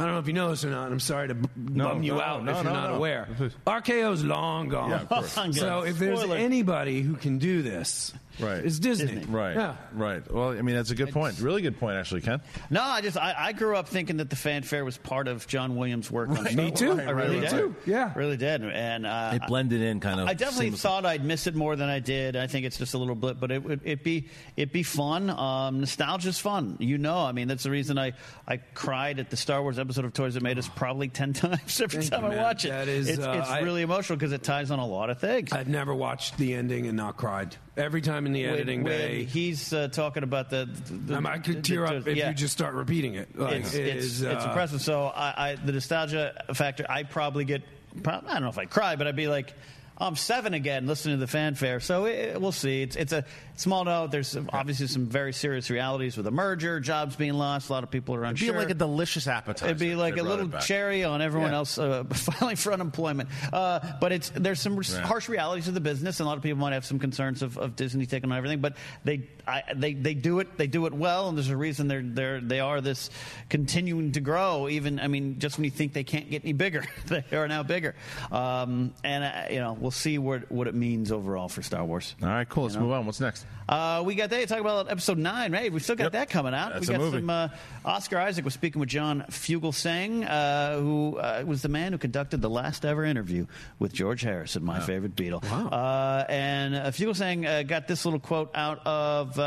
[0.00, 0.84] I don't know if you know this or not.
[0.84, 2.96] and I'm sorry to b- bum you no, out no, if you're not no.
[2.96, 3.28] aware.
[3.66, 4.90] RKO's long gone.
[4.90, 6.36] Yeah, so if there's Spoiler.
[6.36, 8.64] anybody who can do this, Right.
[8.64, 9.06] it's Disney.
[9.14, 9.24] Disney.
[9.32, 9.56] Right.
[9.56, 9.76] Yeah.
[9.92, 10.30] Right.
[10.30, 11.40] Well, I mean, that's a good point.
[11.40, 12.40] Really good point, actually, Ken.
[12.70, 15.76] No, I just I, I grew up thinking that the fanfare was part of John
[15.76, 16.78] Williams' work on Me Wars.
[16.78, 16.92] too.
[16.92, 17.50] I really Me did.
[17.50, 17.74] too.
[17.86, 18.12] Yeah.
[18.16, 18.62] really did.
[18.64, 20.28] And uh, It blended in kind of.
[20.28, 20.80] I definitely seamlessly.
[20.80, 22.36] thought I'd miss it more than I did.
[22.36, 25.30] I think it's just a little blip, but it would it be it be fun.
[25.30, 27.18] Um, nostalgia's fun, you know.
[27.18, 28.12] I mean, that's the reason I
[28.46, 31.80] I cried at the Star Wars episode of Toys That Made Us probably ten times
[31.80, 32.68] every Thank time you, I watch it.
[32.68, 35.18] That is, it's, uh, it's I- really emotional because it ties on a lot of
[35.18, 35.52] things.
[35.52, 37.56] I've never watched the ending and not cried.
[37.78, 40.68] Every time in the When- editing when bay, he's uh, talking about the,
[41.06, 42.28] the, Um, I could tear the- up if yeah.
[42.28, 43.38] you just start repeating it.
[43.38, 44.82] Like, it's, it it's, is, it's uh, impressive.
[44.82, 47.62] So I, I, the nostalgia factor, I probably get.
[48.04, 49.54] I don't know if I cry, but I'd be like,
[49.96, 51.80] I'm seven again, listening to the fanfare.
[51.80, 52.82] So it, we'll see.
[52.82, 53.24] It's it's a
[53.58, 54.10] small note.
[54.10, 57.68] There's some, obviously some very serious realities with a merger, jobs being lost.
[57.68, 59.66] A lot of people are It'd be like a delicious appetizer.
[59.66, 61.56] It'd be like a little cherry on everyone Yeah.
[61.58, 63.28] else uh, filing for unemployment.
[63.52, 64.86] Uh, but it's there's some Right.
[65.02, 67.58] harsh realities of the business, and a lot of people might have some concerns of,
[67.58, 68.60] of Disney taking on everything.
[68.60, 71.88] But they I, they they do it they do it well, and there's a reason
[71.88, 73.10] they're they're they are this
[73.48, 74.68] continuing to grow.
[74.68, 77.62] Even I mean, just when you think they can't get any bigger, they are now
[77.64, 77.94] bigger.
[78.30, 82.14] Um, and uh, you know, we'll see what what it means overall for Star Wars.
[82.22, 82.64] All right, cool.
[82.64, 83.04] Let's move on.
[83.04, 83.44] What's next?
[83.68, 84.48] Uh, we got that.
[84.48, 85.70] Talk about episode nine, right?
[85.70, 86.12] We still got Yep.
[86.12, 86.72] that coming out.
[86.72, 87.18] That's we a got movie.
[87.18, 87.28] some.
[87.28, 87.48] Uh,
[87.84, 92.40] Oscar Isaac was speaking with John Fugelsang, uh, who uh, was the man who conducted
[92.40, 93.46] the last ever interview
[93.78, 95.42] with George Harrison, my favorite Beatle.
[95.44, 95.68] Wow.
[95.68, 99.38] Uh, and uh, Fugelsang uh, got this little quote out of.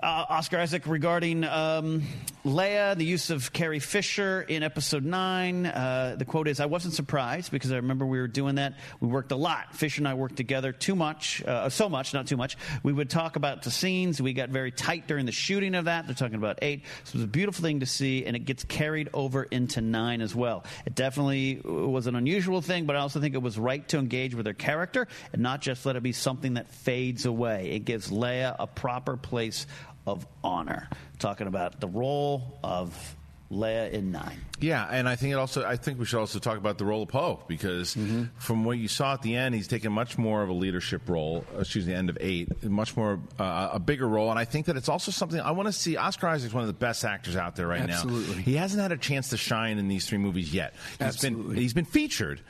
[0.00, 2.02] Uh, Oscar Isaac regarding um,
[2.44, 5.66] Leia, the use of Carrie Fisher in episode nine.
[5.66, 8.74] Uh, the quote is I wasn't surprised because I remember we were doing that.
[9.00, 9.74] We worked a lot.
[9.74, 12.56] Fisher and I worked together too much, uh, so much, not too much.
[12.84, 14.22] We would talk about the scenes.
[14.22, 16.06] We got very tight during the shooting of that.
[16.06, 16.84] They're talking about eight.
[17.02, 20.20] So it was a beautiful thing to see, and it gets carried over into nine
[20.20, 20.64] as well.
[20.86, 24.36] It definitely was an unusual thing, but I also think it was right to engage
[24.36, 27.72] with her character and not just let it be something that fades away.
[27.72, 29.66] It gives Leia a proper place
[30.08, 30.88] of honor.
[31.18, 33.16] Talking about the role of
[33.50, 34.38] Leia in nine.
[34.60, 35.64] Yeah, and I think it also.
[35.64, 37.96] I think we should also talk about the role of Poe because
[38.38, 41.44] from what you saw at the end, he's taken much more of a leadership role.
[41.58, 44.66] Excuse me, the end of eight, much more uh, a bigger role, and I think
[44.66, 45.96] that it's also something I want to see.
[45.96, 47.94] Oscar Isaac's one of the best actors out there right now.
[47.94, 48.42] Absolutely.
[48.42, 50.74] he hasn't had a chance to shine in these three movies yet.
[50.98, 51.56] He's been Absolutely.
[51.60, 52.42] he's been featured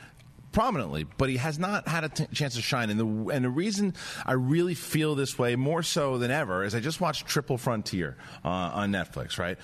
[0.51, 2.89] prominently, but he has not had a t- chance to shine.
[2.89, 3.93] And the and the reason
[4.25, 8.17] I really feel this way more so than ever is I just watched Triple Frontier
[8.43, 9.57] uh, on Netflix, right?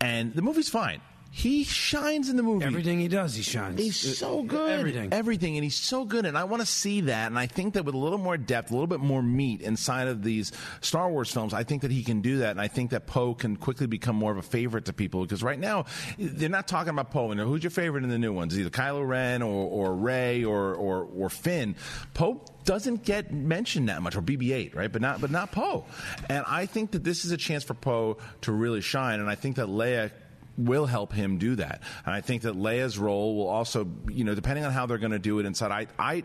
[0.00, 1.00] And the movie's fine.
[1.34, 2.62] He shines in the movie.
[2.62, 3.80] everything he does, he shines.
[3.80, 4.78] He's so good.
[4.78, 5.14] Everything.
[5.14, 5.56] Everything.
[5.56, 6.26] And he's so good.
[6.26, 7.28] And I want to see that.
[7.28, 10.08] And I think that with a little more depth, a little bit more meat inside
[10.08, 12.50] of these Star Wars films, I think that he can do that.
[12.50, 15.42] And I think that Poe can quickly become more of a favorite to people because
[15.42, 15.86] right now,
[16.18, 17.30] they're not talking about Poe.
[17.30, 18.58] And who's your favorite in the new ones?
[18.58, 21.76] Either Kylo Ren or, or Rey or, or, or Finn.
[22.12, 24.92] Poe doesn't get mentioned that much, or BB-8, right?
[24.92, 25.86] But not, but not Poe.
[26.28, 29.18] And I think that this is a chance for Poe to really shine.
[29.18, 30.10] And I think that Leia
[30.56, 31.82] will help him do that.
[32.04, 35.12] And I think that Leia's role will also, you know, depending on how they're going
[35.12, 36.24] to do it inside, I, I,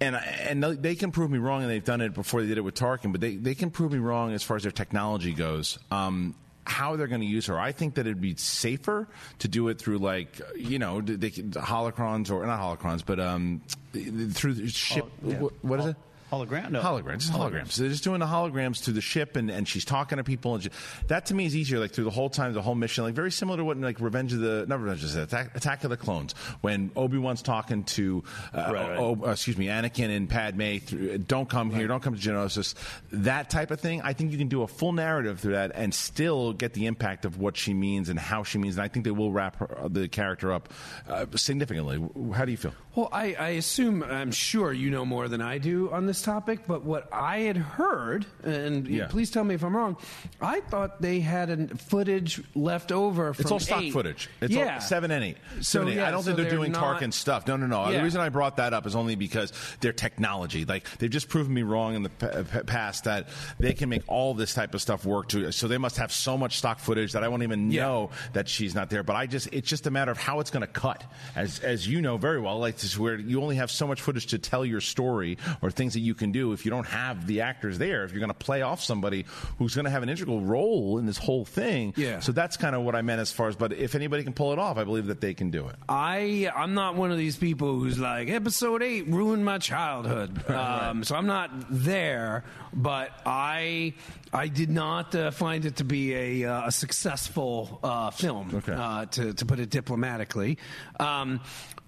[0.00, 2.62] and and they can prove me wrong, and they've done it before they did it
[2.62, 5.78] with Tarkin, but they, they can prove me wrong as far as their technology goes.
[5.90, 6.34] Um,
[6.66, 9.06] how they're going to use her, I think that it'd be safer
[9.40, 13.60] to do it through like you know they, holocrons or not holocrons, but um,
[13.92, 15.06] through the ship.
[15.22, 15.38] yeah.
[15.38, 15.96] what- what is it?
[16.34, 16.70] Hologram?
[16.70, 16.80] No.
[16.80, 17.72] Holograms, holograms.
[17.72, 20.54] So they're just doing the holograms to the ship, and, and she's talking to people,
[20.54, 20.70] and she,
[21.08, 21.78] that to me is easier.
[21.78, 24.32] Like through the whole time, the whole mission, like very similar to what like Revenge
[24.32, 27.84] of the not Revenge of the Attack, Attack of the Clones, when Obi Wan's talking
[27.84, 28.98] to, uh, Right, right.
[28.98, 30.78] oh, uh, excuse me, Anakin and Padme.
[30.78, 32.74] Through, don't come here, don't come to Geonosis.
[33.12, 34.02] That type of thing.
[34.02, 37.24] I think you can do a full narrative through that and still get the impact
[37.24, 38.76] of what she means and how she means.
[38.76, 40.68] And I think they will wrap her, the character up
[41.08, 42.02] uh, significantly.
[42.34, 42.72] How do you feel?
[42.94, 46.60] Well, I, I assume, I'm sure you know more than I do on this topic,
[46.68, 49.08] but what I had heard, and Yeah.
[49.08, 49.96] please tell me if I'm wrong,
[50.40, 53.92] I thought they had an footage left over from It's all stock eight.
[53.92, 54.28] footage.
[54.40, 54.74] It's yeah.
[54.76, 55.38] all seven and eight.
[55.56, 56.00] So, Seven and eight.
[56.02, 57.48] yeah, I don't so think they're, they're doing not- Tarkin stuff.
[57.48, 57.88] No, no, no.
[57.90, 57.98] Yeah.
[57.98, 60.64] The reason I brought that up is only because their technology.
[60.64, 63.28] Like they've just proven me wrong in the p- uh, p- past that
[63.58, 65.50] they can make all this type of stuff work too.
[65.50, 68.72] So they must have so much stock footage that I won't even know that she's
[68.74, 69.02] not there.
[69.02, 71.02] But I just it's just a matter of how it's going to cut.
[71.34, 74.38] As as you know very well, like where you only have so much footage to
[74.38, 77.78] tell your story or things that you can do if you don't have the actors
[77.78, 78.04] there.
[78.04, 79.24] If you're going to play off somebody
[79.58, 81.94] who's going to have an integral role in this whole thing.
[81.96, 82.20] Yeah.
[82.20, 83.56] So that's kind of what I meant as far as.
[83.56, 85.76] But if anybody can pull it off, I believe that they can do it.
[85.88, 90.42] I I'm not one of these people who's like episode eight ruined my childhood.
[90.54, 93.94] Um, so I'm not there, but I
[94.32, 98.72] I did not uh, find it to be a, uh, a successful uh, film, Okay.
[98.72, 100.58] uh, to to put it diplomatically.
[100.98, 101.40] Um,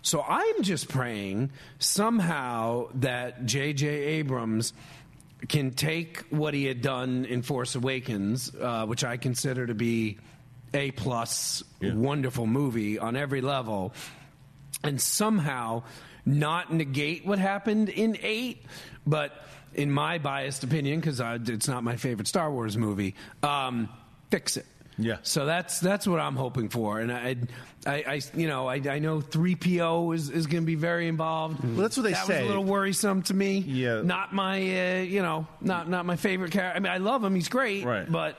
[0.07, 3.89] so I'm just praying somehow that J.J.
[3.89, 4.73] Abrams
[5.49, 10.19] can take what he had done in Force Awakens, uh, which I consider to be
[10.73, 13.95] a plus, wonderful movie on every level,
[14.85, 15.83] and somehow
[16.25, 18.65] not negate what happened in eight,
[19.09, 19.33] but
[19.75, 23.89] in my biased opinion, because it's not my favorite Star Wars movie, um,
[24.31, 24.67] fix it.
[24.99, 25.17] Yeah.
[25.23, 27.37] So that's that's what I'm hoping for, and I,
[27.87, 31.63] I, I you know, I, I know 3PO is, is going to be very involved.
[31.63, 32.41] Well, that's what they that say.
[32.41, 33.59] was a little worrisome to me.
[33.59, 34.03] Yeah.
[34.03, 36.77] Not my, uh, you know, not not my favorite character.
[36.77, 37.85] I mean, I love him; he's great.
[37.85, 38.11] Right.
[38.11, 38.39] But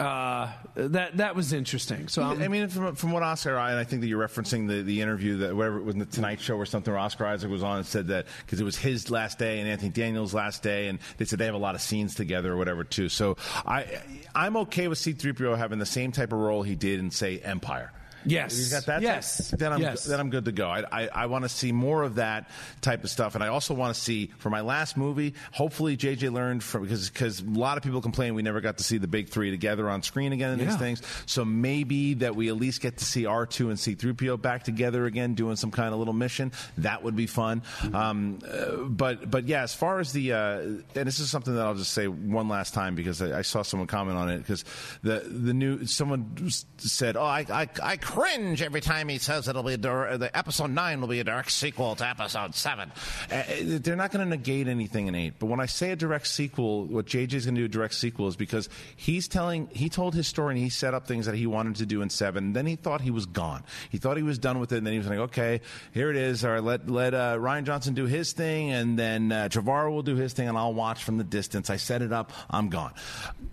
[0.00, 2.06] uh, that that was interesting.
[2.08, 4.82] So I'm, I mean, from, from what Oscar, and I think that you're referencing the,
[4.82, 7.50] the interview that whatever it was in the Tonight Show or something, where Oscar Isaac
[7.50, 10.62] was on and said that because it was his last day and Anthony Daniels' last
[10.62, 13.08] day, and they said they have a lot of scenes together or whatever too.
[13.08, 14.00] So I
[14.34, 17.92] I'm okay with C-3PO having the same type of role he did in say Empire.
[18.28, 18.56] Yes.
[18.56, 19.02] He's got that.
[19.02, 19.50] Yes.
[19.56, 20.04] Then I'm Yes.
[20.04, 20.68] then I'm good to go.
[20.68, 23.74] I I, I want to see more of that type of stuff, and I also
[23.74, 25.34] want to see for my last movie.
[25.52, 28.84] Hopefully, JJ learned from because because a lot of people complain we never got to
[28.84, 31.02] see the big three together on screen again in these things.
[31.26, 34.36] So maybe that we at least get to see R two and C three PO
[34.36, 36.52] back together again, doing some kind of little mission.
[36.78, 37.62] That would be fun.
[37.92, 41.64] Um, uh, but but yeah, as far as the uh, and this is something that
[41.66, 44.64] I'll just say one last time because I, I saw someone comment on it because
[45.02, 49.62] the the new someone said, "Oh, I, I I cringe every time he says it'll
[49.62, 52.90] be the episode nine will be a direct sequel to episode seven.
[53.30, 56.26] Uh, they're not going to negate anything in eight, but when I say a direct
[56.26, 60.16] sequel, what JJ's going to do a direct sequel is because he's telling he told
[60.16, 62.54] his story and he set up things that he wanted to do in seven.
[62.54, 63.62] Then he thought he was gone.
[63.90, 65.60] He thought he was done with it, and then he was like, "Okay,
[65.92, 66.44] here it is.
[66.44, 70.02] All right, let let uh, Rian Johnson do his thing, and then uh, Trevorrow will
[70.02, 71.70] do his thing, and I'll watch from the distance.
[71.70, 72.32] I set it up.
[72.50, 72.94] I'm gone."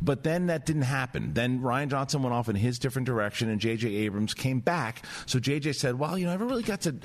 [0.01, 1.33] But then that didn't happen.
[1.33, 3.89] Then Rian Johnson went off in his different direction, and J.J.
[3.89, 5.03] Abrams came back.
[5.25, 5.73] So J.J.
[5.73, 6.95] said, "Well, you know, I never really got to.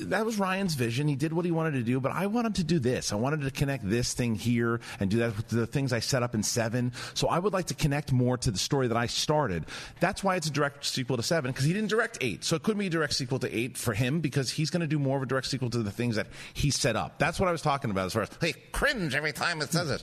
[0.00, 1.08] That was Ryan's vision.
[1.08, 3.12] He did what he wanted to do, but I wanted to do this.
[3.12, 6.22] I wanted to connect this thing here and do that with the things I set
[6.22, 6.92] up in seven.
[7.14, 9.66] So I would like to connect more to the story that I started.
[10.00, 12.44] That's why it's a direct sequel to seven because he didn't direct eight.
[12.44, 14.86] So it couldn't be a direct sequel to eight for him because he's going to
[14.86, 17.18] do more of a direct sequel to the things that he set up.
[17.18, 19.90] That's what I was talking about as far as hey, cringe every time it says
[19.90, 20.02] it.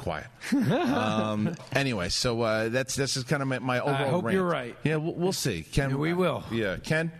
[0.00, 0.26] Quiet.
[0.72, 3.94] um, anyway, so uh, that's that's just kind of my, my overall.
[3.96, 4.34] I hope rant.
[4.34, 4.74] you're right.
[4.82, 5.62] Yeah, we'll, we'll see.
[5.62, 6.42] Ken, Yeah, we will.
[6.50, 7.12] Yeah, Ken,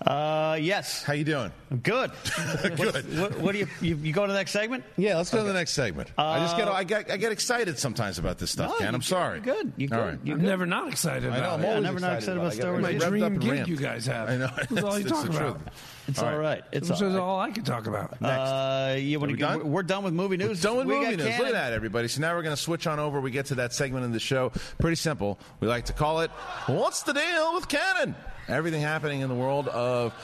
[0.00, 1.02] Uh, yes.
[1.02, 1.50] how you doing?
[1.82, 2.12] Good.
[2.76, 3.18] Good.
[3.18, 4.84] What, what do you, you you go to the next segment?
[4.96, 6.12] Yeah, let's go to the next segment.
[6.16, 8.94] I just get I get I get excited sometimes about this stuff, No, Ken.
[8.94, 9.40] I'm sorry.
[9.44, 9.72] you're good.
[9.76, 9.96] You're good.
[9.98, 10.18] right.
[10.22, 11.50] You're I'm never not excited I know.
[11.50, 11.64] I'm it.
[11.64, 12.56] Yeah, always never not excited about it.
[12.56, 12.82] I Star Wars.
[12.84, 13.68] My dream and gig ramped.
[13.68, 14.28] you guys have.
[14.28, 14.50] I know.
[14.70, 15.58] That's all you It's talk about.
[15.64, 15.97] truth.
[16.08, 16.64] It's all right.
[16.72, 17.20] It's This all is right.
[17.20, 18.20] all I can talk about.
[18.22, 19.58] Uh, you want Are to we done?
[19.58, 20.58] We're, we're done with movie news.
[20.64, 21.26] We're Done with We movie got news.
[21.26, 21.46] Look Cannon.
[21.48, 22.08] at that, everybody.
[22.08, 23.20] So now we're going to switch on over.
[23.20, 24.50] We get to that segment in the show.
[24.78, 25.38] Pretty simple.
[25.60, 26.30] We like to call it
[26.66, 28.14] "What's the Deal with Canon?"
[28.48, 30.14] Everything happening in the world of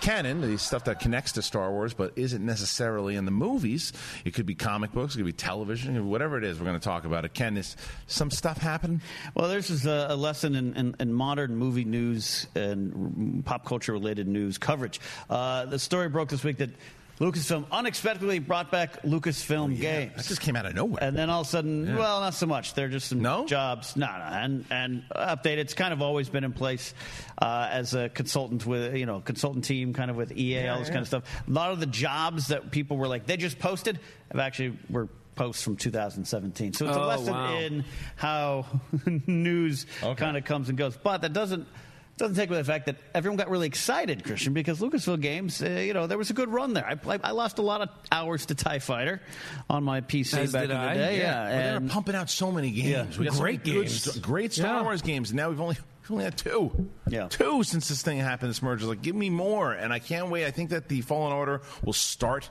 [0.00, 3.92] canon, the stuff that connects to Star Wars but isn't necessarily in the movies.
[4.24, 6.58] It could be comic books, it could be television, whatever it is.
[6.58, 7.34] We're going to talk about it.
[7.34, 9.00] Ken, is some stuff happening?
[9.34, 13.92] Well, this is a, a lesson in, in, in modern movie news and pop culture
[13.92, 15.00] related news coverage.
[15.28, 16.70] Uh, the story broke this week that
[17.20, 20.12] Lucasfilm unexpectedly brought back Lucasfilm games.
[20.16, 21.02] That just came out of nowhere.
[21.04, 22.72] And then all of a sudden, well, not so much.
[22.72, 23.44] They're just some No?
[23.44, 23.94] jobs.
[23.94, 25.58] No, no, and and update.
[25.58, 26.94] It's kind of always been in place
[27.40, 30.88] uh, as a consultant with you know consultant team, kind of with EA, all this
[30.88, 31.24] kind of stuff.
[31.46, 34.00] A lot of the jobs that people were like they just posted
[34.32, 36.72] have actually were posts from 2017.
[36.72, 37.58] So it's a Oh, lesson wow.
[37.58, 37.84] in
[38.16, 38.66] how
[39.26, 39.84] news
[40.16, 40.96] kind of comes and goes.
[40.96, 41.66] But that doesn't
[42.20, 45.68] doesn't take away the fact that everyone got really excited, Kristian, because Lucasfilm Games, uh,
[45.68, 46.86] you know, there was a good run there.
[46.86, 49.20] I, I, I lost a lot of hours to Tie Fighter
[49.68, 50.94] on my PC As back did in the I.
[50.94, 51.18] day.
[51.18, 51.22] Yeah.
[51.22, 52.88] Yeah, Well, they were pumping out so many games.
[52.88, 53.04] Yeah.
[53.18, 54.02] We Great many good games.
[54.02, 54.82] st- great Star Yeah.
[54.82, 55.30] Wars games.
[55.30, 56.88] And now we've only we've only had two.
[57.08, 57.28] Yeah.
[57.28, 58.50] two since this thing happened.
[58.50, 58.86] This merger.
[58.86, 59.72] Like, give me more.
[59.72, 60.44] And I can't wait.
[60.46, 62.48] I think that the Fallen Order will start.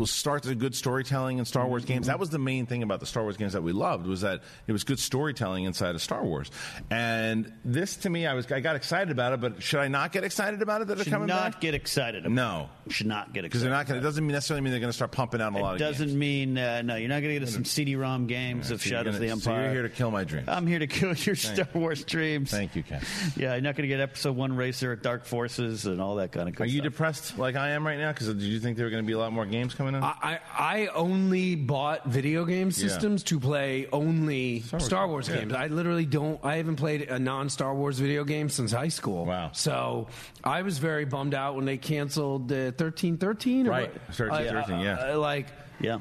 [0.00, 2.06] Will start the good storytelling in Star Wars games.
[2.06, 4.40] That was the main thing about the Star Wars games that we loved was that
[4.66, 6.50] it was good storytelling inside of Star Wars.
[6.90, 9.40] And this, to me, I was I got excited about it.
[9.42, 11.60] But should I not get excited about it that they're should coming not back?
[11.60, 12.24] get excited.
[12.24, 12.70] About No.
[12.86, 12.92] it.
[12.92, 14.00] should not get excited because they're not going.
[14.00, 15.88] It doesn't necessarily mean they're going to start pumping out a lot of games.
[15.88, 16.18] It doesn't games.
[16.18, 16.96] mean uh, no.
[16.96, 19.64] You're not going to get some CD-ROM games of So Shadows of the so Empire.
[19.64, 20.48] you're here to kill my dreams.
[20.48, 22.50] I'm here to kill your Star Wars dreams.
[22.50, 23.02] Thank you, Ken.
[23.36, 26.32] Yeah, you're not going to get Episode One Racer at Dark Forces and all that
[26.32, 26.58] kind of.
[26.58, 28.12] Are you depressed like I am right now?
[28.12, 30.02] Because did you think there were going to be a lot more games coming in?
[30.02, 35.38] I, I only bought video game systems to play only Star Wars, yeah.
[35.38, 35.52] games.
[35.52, 36.42] I literally don't.
[36.44, 39.26] I haven't played a non-Star Wars video game since high school.
[39.26, 39.50] Wow.
[39.52, 40.08] So
[40.44, 43.66] I was very bummed out when they canceled the thirteen thirteen.
[43.66, 43.92] Right.
[43.92, 45.14] 1313, uh, yeah.
[45.14, 45.46] Uh, like.
[45.80, 45.98] Yeah.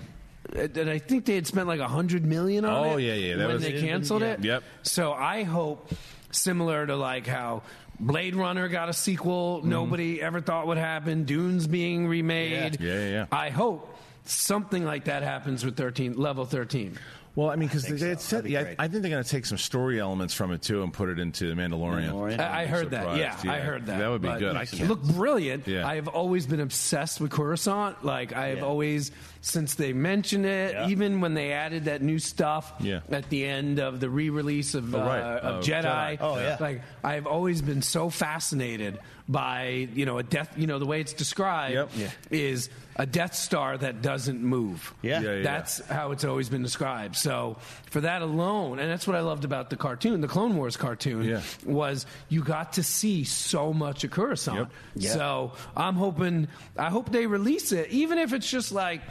[0.55, 2.93] Uh, and I think they had spent like a hundred million on oh, it.
[2.93, 4.43] Oh, yeah, yeah, that when was- they canceled it.
[4.43, 4.63] Yep.
[4.83, 5.91] So I hope,
[6.31, 7.63] similar to like how
[7.99, 11.25] Blade Runner got a sequel, nobody ever thought would happen.
[11.25, 12.73] Dune's being remade.
[12.73, 12.83] Mm-hmm.
[12.83, 13.25] Yeah, yeah, yeah.
[13.31, 13.95] I hope
[14.25, 16.97] something like that happens with thirteen level thirteen.
[17.35, 18.07] Well, I mean, because they so.
[18.07, 18.75] had said, yeah, great.
[18.79, 21.19] I think they're going to take some story elements from it too and put it
[21.19, 22.09] into Mandalorian.
[22.11, 22.39] Mandalorian.
[22.39, 23.15] I, I heard that.
[23.17, 23.99] Yeah, surprised, I heard that.
[23.99, 24.55] That would be But good.
[24.55, 24.89] I can't.
[24.89, 25.67] looked brilliant.
[25.67, 25.87] Yeah.
[25.87, 28.03] I have always been obsessed with Coruscant.
[28.03, 28.63] Like I have Yeah.
[28.65, 29.11] always,
[29.41, 30.87] since they mentioned it, Yeah.
[30.89, 33.01] even when they added that new stuff Yeah.
[33.09, 35.19] at the end of the re-release of, Oh, right.
[35.21, 35.83] uh, of Of Jedi.
[35.83, 36.17] Jedi.
[36.19, 36.57] Oh, yeah.
[36.59, 38.99] Like I've always been so fascinated
[39.29, 40.53] by you know a death.
[40.57, 41.89] You know the way it's described Yep.
[41.95, 42.09] Yeah.
[42.31, 44.93] is a Death Star that doesn't move.
[45.01, 45.21] Yeah.
[45.21, 45.43] Yeah, yeah.
[45.43, 47.15] That's how it's always been described.
[47.15, 47.55] So
[47.91, 51.23] for that alone, and that's what I loved about the cartoon, the Clone Wars cartoon,
[51.23, 51.41] Yeah.
[51.65, 54.57] was you got to see so much of Coruscant.
[54.57, 54.71] Yep.
[54.95, 55.11] Yeah.
[55.11, 59.01] So I'm hoping, I hope they release it, even if it's just like.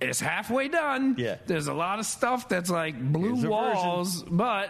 [0.00, 1.14] It's halfway done.
[1.18, 1.36] Yeah.
[1.46, 4.68] There's a lot of stuff that's like blue Here's a walls, but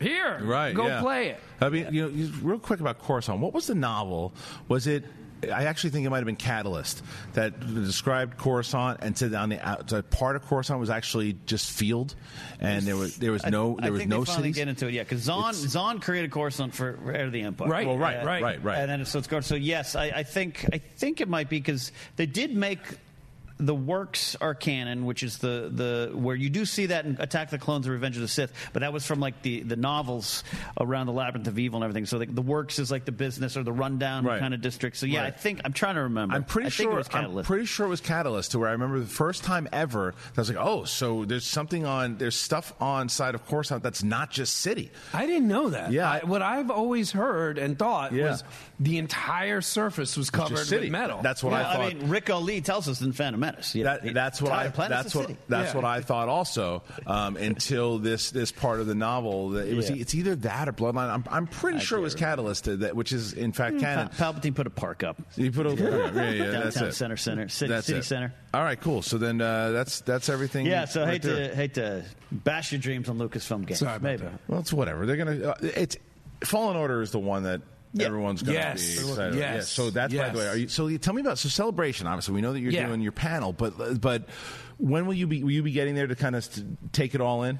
[0.00, 0.74] here, Right.
[0.74, 1.00] go yeah.
[1.00, 1.40] play it.
[1.60, 3.40] I mean, you know, real quick about Coruscant.
[3.40, 4.32] What was the novel?
[4.68, 5.04] Was it?
[5.44, 7.00] I actually think it might have been Catalyst
[7.34, 12.16] that described Coruscant and said on the outside part of Coruscant was actually just field,
[12.58, 14.94] and there was there was no I there was think no finally get into it,
[14.94, 15.04] yeah.
[15.04, 17.86] Because Zahn, Zahn created Coruscant for Heir of the Empire, Right.
[17.86, 18.78] Well, right, Uh, right, right, right.
[18.78, 19.44] And then so it's going.
[19.44, 22.80] So yes, I, I think I think it might be because they did make
[23.58, 27.50] the works are canon, which is the the where you do see that in Attack
[27.50, 30.44] the Clones and Revenge of the Sith, but that was from like the the novels
[30.80, 32.06] around the Labyrinth of Evil and everything.
[32.06, 34.40] So the, the works is like the business or the rundown Right.
[34.40, 34.96] kind of district.
[34.96, 35.34] So yeah, Right.
[35.34, 36.34] I think I'm trying to remember.
[36.34, 37.46] I'm pretty I sure it was I'm Catalyst.
[37.48, 40.40] pretty sure it was Catalyst to where I remember the first time ever that I
[40.40, 44.30] was like, oh, so there's something on there's stuff on side of Coruscant that's not
[44.30, 44.90] just city.
[45.12, 45.90] I didn't know that.
[45.92, 46.08] Yeah.
[46.10, 48.30] I, what I've always heard and thought Yeah.
[48.30, 48.44] was
[48.80, 51.20] the entire surface was covered with metal.
[51.20, 51.80] That's what Yeah, I thought.
[51.80, 53.74] I mean, Ric Olié tells us in Phantom Menace.
[53.74, 54.68] Yeah, That, that's what I.
[54.68, 55.26] That's what.
[55.26, 55.38] city.
[55.48, 55.76] That's Yeah.
[55.76, 56.82] what I thought also.
[57.06, 59.90] Um, until this this part of the novel, that it was.
[59.90, 59.96] Yeah.
[59.96, 61.10] It's either that or Bloodline.
[61.10, 64.08] I'm, I'm pretty sure it was Catalyst, that, which is in fact canon.
[64.10, 65.20] Pa- Palpatine put a park up.
[65.36, 66.92] You put a yeah, yeah, that's Downtown it.
[66.92, 68.04] center, center, city, That's city it.
[68.04, 68.32] center.
[68.54, 69.02] All right, cool.
[69.02, 70.66] So then uh, that's that's everything.
[70.66, 71.48] Yeah, so right hate there.
[71.48, 73.80] to hate to bash your dreams on Lucasfilm games.
[73.80, 74.22] Sorry about Maybe.
[74.22, 74.40] that.
[74.46, 75.04] Well, it's whatever.
[75.04, 75.48] They're gonna.
[75.50, 75.96] Uh, it's
[76.44, 77.60] Fallen Order is the one that
[77.92, 78.06] Yeah.
[78.06, 78.82] everyone's gonna Yes.
[78.96, 79.34] be excited.
[79.36, 79.54] Yes.
[79.54, 80.46] Yeah, so that's by the way.
[80.48, 82.06] Are you, so you tell me about so celebration.
[82.06, 82.86] Obviously, we know that you're Yeah.
[82.86, 84.28] doing your panel, but but
[84.78, 85.42] when will you be?
[85.42, 87.58] Will you be getting there to kind of st- take it all in?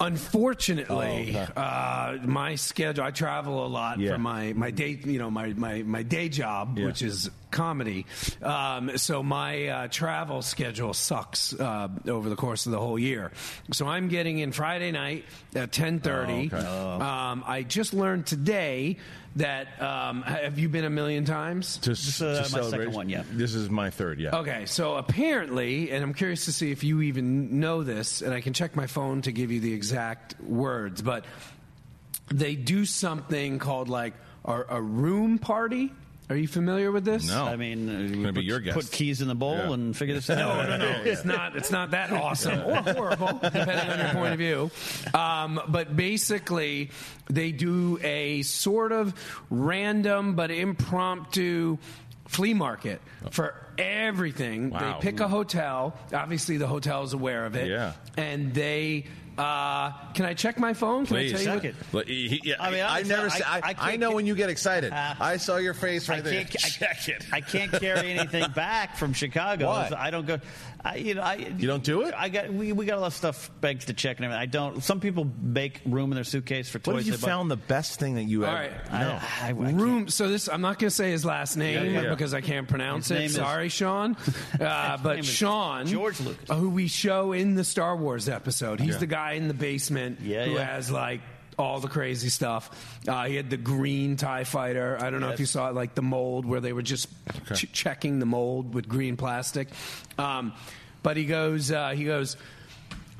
[0.00, 4.12] Unfortunately, uh, my schedule, I travel a lot Yeah.
[4.12, 6.86] for my, my day, you know, my, my, my day job, Yeah.
[6.86, 8.04] which is comedy.
[8.42, 13.32] Um, so my uh, travel schedule sucks uh, over the course of the whole year.
[13.72, 15.24] So I'm getting in Friday night
[15.54, 16.50] at 1030.
[16.52, 17.04] Oh, okay.
[17.04, 18.98] um, I just learned today
[19.36, 21.78] that, um, have you been a million times?
[21.78, 23.22] To, So to that's my second one, yeah.
[23.30, 24.20] This is my third.
[24.20, 24.36] Yeah.
[24.36, 28.40] Okay, so apparently, and I'm curious to see if you even know this, and I
[28.40, 31.24] can check my phone to give you the exact words, but
[32.28, 35.92] they do something called like a, a room party.
[36.30, 37.28] Are you familiar with this?
[37.28, 37.44] No.
[37.44, 38.74] I mean, uh, gonna be put, your guess.
[38.74, 39.72] put keys in the bowl Yeah.
[39.74, 40.38] and figure this out.
[40.38, 41.02] No, no, no.
[41.04, 41.54] It's not.
[41.54, 44.70] It's not that awesome or horrible, depending on your point of view.
[45.12, 46.90] Um, but basically,
[47.28, 49.12] they do a sort of
[49.50, 51.76] random but impromptu
[52.26, 54.70] flea market for everything.
[54.70, 54.98] Wow.
[55.00, 55.94] They pick a hotel.
[56.12, 57.68] Obviously, the hotel is aware of it.
[57.68, 57.92] Yeah.
[58.16, 59.04] And they.
[59.36, 61.06] Uh, can I check my phone?
[61.06, 61.34] Can Please.
[61.34, 61.60] I tell you?
[61.60, 61.74] Check it.
[61.92, 63.26] Look, he- he- yeah, I mean, I, honestly, never.
[63.26, 64.92] I- say- I, I I, can't know ca- when you get excited.
[64.92, 66.44] Uh, I saw your face right I there.
[66.44, 67.26] can't, I, Check it.
[67.32, 69.66] I can't carry anything back from Chicago.
[69.66, 69.90] Why?
[69.96, 70.38] I don't go.
[70.84, 72.12] I, you know, I, You don't do it?
[72.14, 74.42] I got we, we got a lot of stuff bags to check and everything.
[74.42, 74.82] I don't.
[74.84, 76.86] Some people make room in their suitcase for toys.
[76.86, 77.06] What toys.
[77.06, 78.60] have you found the best thing that you All ever?
[78.90, 78.92] right.
[78.92, 79.18] No.
[79.20, 80.08] I, I, I Room.
[80.08, 82.10] So this, I'm not going to say his last name Yeah, yeah.
[82.10, 83.14] because I can't pronounce His it.
[83.20, 84.16] name is- Sorry, Sean.
[84.60, 86.50] Uh, name but is Sean, George Lucas.
[86.50, 88.98] uh, who we show in the Star Wars episode, he's Yeah.
[88.98, 90.64] the guy in the basement Yeah, who yeah.
[90.64, 91.20] has like
[91.58, 92.98] all the crazy stuff.
[93.06, 94.98] Uh, he had the green Tie Fighter.
[95.00, 97.08] I don't know if you saw it, like the mold where they were just
[97.54, 99.68] ch- checking the mold with green plastic.
[100.18, 100.52] Um,
[101.02, 102.36] but he goes, uh, he goes.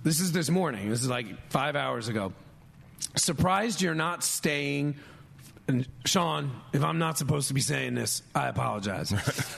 [0.03, 0.91] This is this morning.
[0.91, 2.35] This is like five hours ago.
[3.16, 4.97] Surprised you're not staying.
[5.67, 9.12] And Sean, if I'm not supposed to be saying this, I apologize.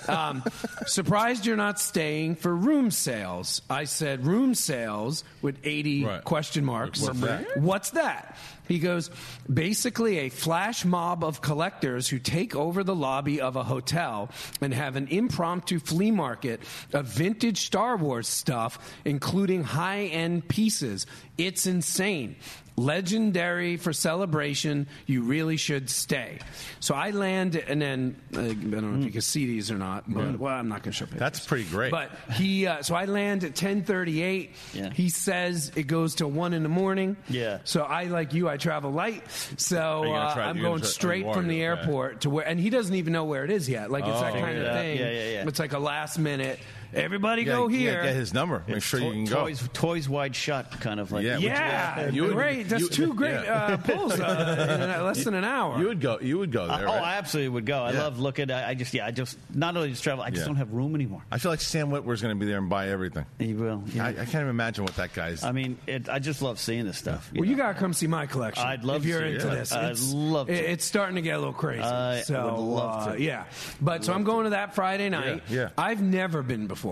[0.09, 0.45] um,
[0.87, 3.61] surprised you're not staying for room sales.
[3.69, 6.25] I said room sales with 80 Right.
[6.25, 7.01] question marks.
[7.01, 7.57] What's that?
[7.57, 8.37] What's that?
[8.69, 9.11] He goes,
[9.53, 14.29] basically a flash mob of collectors who take over the lobby of a hotel
[14.61, 16.61] and have an impromptu flea market
[16.93, 21.07] of vintage Star Wars stuff, including high end pieces.
[21.37, 22.37] It's insane.
[22.77, 24.87] Legendary for celebration.
[25.07, 26.39] You really should stay.
[26.81, 29.77] So I land, and then uh, I don't know if you can see these or
[29.79, 31.21] not, but well, I'm not going to show pictures.
[31.21, 31.91] That's pretty great.
[31.91, 34.51] But he, uh, so I land at 10:38.
[34.75, 34.91] Yeah.
[34.93, 37.17] He says it goes till one in the morning.
[37.29, 37.59] Yeah.
[37.65, 39.23] So I, like you, I travel light.
[39.57, 41.65] So you gonna uh, try- I'm you're gonna going try- straight from are, the yeah.
[41.65, 43.91] airport to where, and he doesn't even know where it is yet.
[43.91, 44.65] Like it's that Oh, kind yeah.
[44.65, 44.99] of thing.
[44.99, 45.49] Yeah, yeah, yeah.
[45.49, 46.59] It's like a last minute.
[46.95, 48.03] Everybody Yeah, go yeah, here.
[48.05, 48.63] get his number.
[48.67, 49.45] Make sure you can go.
[49.45, 51.25] toys, toys wide shut, kind of like.
[51.25, 52.69] Yeah, yeah, You would- great.
[52.69, 53.65] That's you- two great yeah.
[53.65, 55.79] uh, pulls uh, in less than an hour.
[55.79, 56.19] You would go.
[56.21, 56.83] You would go there.
[56.89, 57.03] Oh, right?
[57.03, 57.83] I absolutely would go.
[57.83, 58.03] I Yeah.
[58.05, 58.51] love looking.
[58.51, 60.23] I, I just, yeah, I just not only just travel.
[60.25, 60.47] I just Yeah.
[60.47, 61.23] don't have room anymore.
[61.31, 63.27] I feel like Sam Witwer's going to be there and buy everything.
[63.39, 63.83] He will.
[63.93, 64.05] yeah.
[64.07, 65.45] I, I can't even imagine what that guy's.
[65.45, 67.31] I mean, it, I just love seeing this stuff.
[67.35, 68.65] well, you gotta come see my collection.
[68.67, 69.35] I'd love if to you're see it.
[69.37, 69.55] into Yeah.
[69.55, 69.73] this.
[69.73, 70.53] I'd It's, love to.
[70.53, 71.83] it- It's starting to get a little crazy.
[71.83, 73.23] I so would love uh, to.
[73.23, 73.45] yeah,
[73.81, 75.43] but so I'm going to that Friday night.
[75.49, 75.69] Yeah, yeah.
[75.79, 76.86] I've never been before,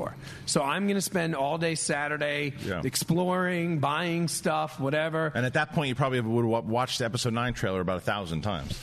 [0.47, 2.83] so I'm going to spend all day Saturday Yeah.
[2.85, 5.33] exploring, buying stuff, whatever.
[5.35, 8.01] and at that point, you probably would have watched the episode nine trailer about a
[8.01, 8.79] thousand times.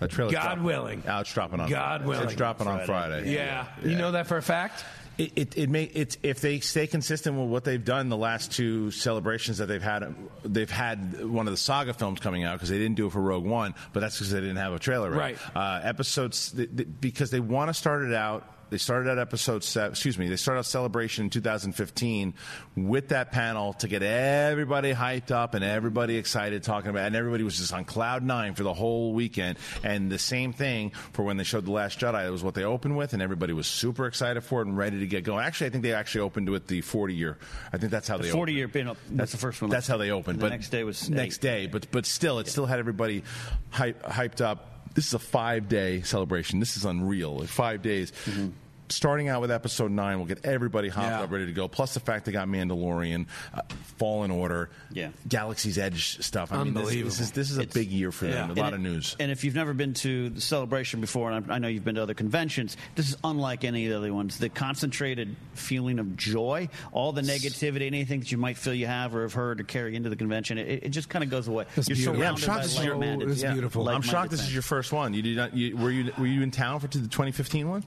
[0.00, 0.32] That trailer.
[0.32, 1.02] God willing.
[1.06, 1.68] Oh, it's dropping on.
[1.70, 2.04] God Friday.
[2.08, 2.24] willing.
[2.24, 3.32] It's dropping on Friday.
[3.34, 3.66] yeah.
[3.84, 4.84] you know that for a fact.
[5.18, 8.50] It, it, it may it's if they stay consistent with what they've done the last
[8.50, 12.70] two celebrations that they've had they've had one of the saga films coming out because
[12.70, 15.10] they didn't do it for Rogue One but that's because they didn't have a trailer
[15.10, 15.36] Right.
[15.54, 19.62] uh, episodes th- th- because they want to start it out they started at episode
[19.62, 22.34] seven, excuse me, they started out celebration in 2015
[22.76, 27.06] with that panel to get everybody hyped up and everybody excited talking about, it.
[27.08, 29.58] and everybody was just on cloud nine for the whole weekend.
[29.84, 32.64] And the same thing for when they showed The Last Jedi, it was what they
[32.64, 35.44] opened with, and everybody was super excited for it and ready to get going.
[35.44, 37.38] Actually, I think they actually opened with the 40 year.
[37.72, 38.74] I think that's how they 40 opened.
[38.74, 38.96] year up.
[39.10, 39.70] That's the first one.
[39.70, 40.38] That's how they opened.
[40.38, 41.48] The but next day was next eight.
[41.48, 43.22] day, but but still, it still had everybody
[43.70, 44.68] hype, hyped up.
[44.94, 46.60] This is a five day celebration.
[46.60, 47.38] This is unreal.
[47.38, 48.12] Like five days.
[48.26, 48.48] Mm-hmm.
[48.92, 51.22] Starting out with episode nine, we'll get everybody hopped Yeah.
[51.22, 51.66] up, ready to go.
[51.68, 53.62] Plus the fact they got Mandalorian, uh,
[53.98, 55.08] Fallen Order, Yeah.
[55.28, 56.52] Galaxy's Edge stuff.
[56.52, 58.50] I mean, this, this is this is a It's- big year for them.
[58.50, 58.54] yeah.
[58.54, 59.16] A lot And of news.
[59.18, 61.94] And if you've never been to the celebration before, and I, I know you've been
[61.94, 64.38] to other conventions, this is unlike any of the other ones.
[64.38, 69.14] The concentrated feeling of joy, all the negativity, anything that you might feel you have
[69.14, 71.64] or have heard or carry into the convention, it, it just kind of goes away.
[71.74, 72.20] That's You're beautiful.
[72.20, 73.88] Yeah, I'm surrounded shocked by this is your- like-minded- it's beautiful.
[73.88, 75.14] I'm shocked this is your first one.
[75.14, 75.56] You did not.
[75.56, 77.84] You, were you were you in town for the 2015 one?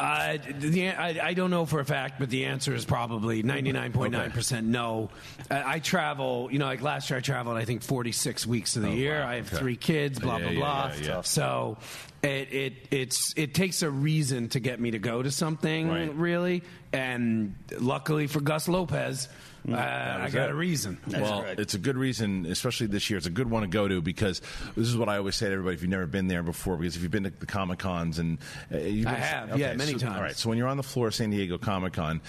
[0.00, 4.64] Uh, the, I, I don't know for a fact, but the answer is probably 99.9%
[4.64, 5.10] no.
[5.50, 8.82] Uh, I travel, you know, like last year I traveled, I think, 46 weeks of
[8.82, 9.20] the year.
[9.20, 9.28] wow.
[9.28, 9.56] I have Okay.
[9.58, 11.14] three kids, blah, Yeah, blah, yeah, blah.
[11.16, 11.20] yeah.
[11.22, 11.76] So
[12.22, 16.14] it, it, it's, it takes a reason to get me to go to something, Right.
[16.14, 16.62] really.
[16.92, 19.28] And luckily for Gus Lopez,
[19.68, 20.50] uh, I got it.
[20.50, 20.98] a reason.
[21.06, 21.60] well, correct.
[21.60, 23.16] it's a good reason, especially this year.
[23.18, 24.40] It's a good one to go to because
[24.76, 26.96] this is what I always say to everybody: if you've never been there before, because
[26.96, 28.38] if you've been to the Comic Cons and
[28.72, 30.16] uh, I have, yeah, many so- times.
[30.16, 32.20] All right, so when you're on the floor of San Diego Comic Con.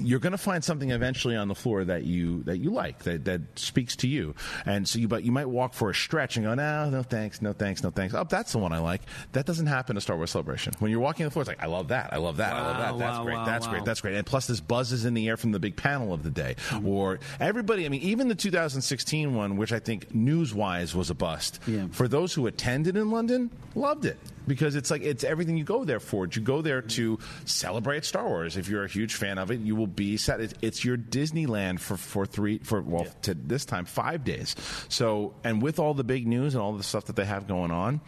[0.00, 3.24] You're going to find something eventually on the floor that you that you like that,
[3.24, 4.34] that speaks to you,
[4.64, 7.42] and so you but you might walk for a stretch and go no no thanks
[7.42, 8.14] no thanks no thanks.
[8.14, 9.02] Oh that's the one I like.
[9.32, 10.74] That doesn't happen at Star Wars Celebration.
[10.78, 12.76] When you're walking the floor it's like I love that I love that I love
[12.78, 13.72] that that's wow, great wow, that's wow.
[13.72, 14.14] great that's great.
[14.14, 16.54] And plus this buzzes in the air from the big panel of the day.
[16.68, 16.86] Mm-hmm.
[16.88, 21.14] Or everybody I mean even the 2016 one which I think news wise was a
[21.14, 21.86] bust Yeah.
[21.90, 24.16] for those who attended in London loved it
[24.48, 28.26] because it's like it's everything you go there for you go there to celebrate Star
[28.26, 31.78] Wars if you're a huge fan of it you will be set it's your Disneyland
[31.78, 34.56] for for three for well to this time five days
[34.88, 37.70] so and with all the big news and all the stuff that they have going
[37.70, 38.00] on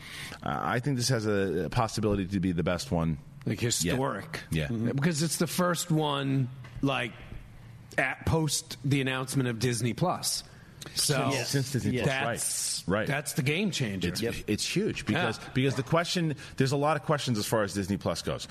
[0.43, 4.41] uh, I think this has a, a possibility to be the best one like historic.
[4.51, 4.69] Yeah.
[4.69, 4.95] Mhm.
[4.97, 6.49] because it's the first one
[6.83, 7.13] like
[7.99, 10.45] at post the announcement of Disney Plus.
[10.95, 13.07] So Since- since Disney Plus, that's Right.
[13.07, 14.09] That's the game changer.
[14.09, 15.45] It's, it's huge because Yeah.
[15.55, 18.49] because the question there's a lot of questions as far as Disney Plus goes.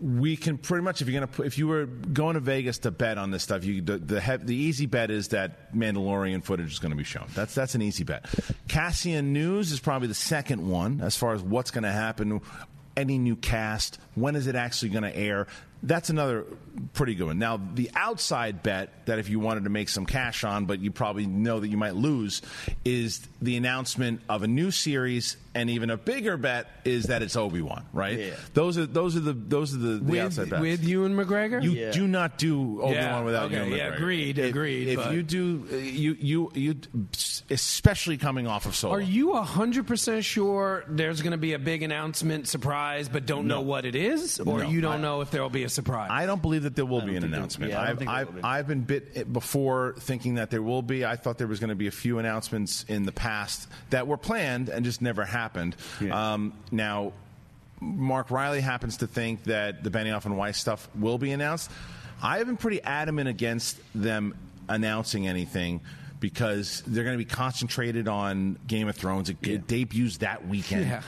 [0.00, 3.18] We can pretty much if you're gonna if you were going to Vegas to bet
[3.18, 6.90] on this stuff, you the the, the easy bet is that Mandalorian footage is going
[6.92, 7.26] to be shown.
[7.34, 8.26] That's that's an easy bet.
[8.68, 12.40] Cassian News is probably the second one as far as what's going to happen.
[12.96, 13.98] Any new cast?
[14.16, 15.46] When is it actually going to air?
[15.82, 16.44] That's another
[16.92, 17.38] pretty good one.
[17.38, 20.90] Now, the outside bet that if you wanted to make some cash on, but you
[20.90, 22.42] probably know that you might lose,
[22.84, 27.36] is the announcement of a new series, and even a bigger bet is that it's
[27.36, 27.84] Obi Wan.
[27.92, 28.18] Right?
[28.18, 28.34] Yeah.
[28.54, 30.60] Those are those are the those are the, the outside with, bets.
[30.60, 31.62] with Ewan McGregor.
[31.62, 31.90] You Yeah.
[31.90, 33.96] do not do Obi Wan Yeah, without okay, Ewan yeah, McGregor.
[33.96, 36.74] agreed, If- agreed, If but- you do, uh, you you you,
[37.50, 38.94] especially coming off of Solo.
[38.94, 43.46] Are you hundred percent sure there's going to be a big announcement surprise, but don't
[43.46, 44.68] know what it is, or No.
[44.68, 46.10] you don't I- know if there will be a surprise?
[46.12, 47.72] I don't believe that there will be an think there- announcement.
[47.72, 48.42] yeah, I don't I've, I've, be.
[48.42, 51.04] I've been bit before thinking that there will be.
[51.04, 54.16] I thought there was going to be a few announcements in the past that were
[54.18, 55.47] planned and just never happened.
[56.10, 57.12] Um, now,
[57.80, 61.70] Mark Riley happens to think that the Benioff and Weiss stuff will be announced.
[62.22, 64.34] I have been pretty adamant against them
[64.68, 65.80] announcing anything
[66.20, 69.30] because they're going to be concentrated on Game of Thrones.
[69.30, 70.86] It, it debuts that weekend.
[70.86, 71.02] Yeah.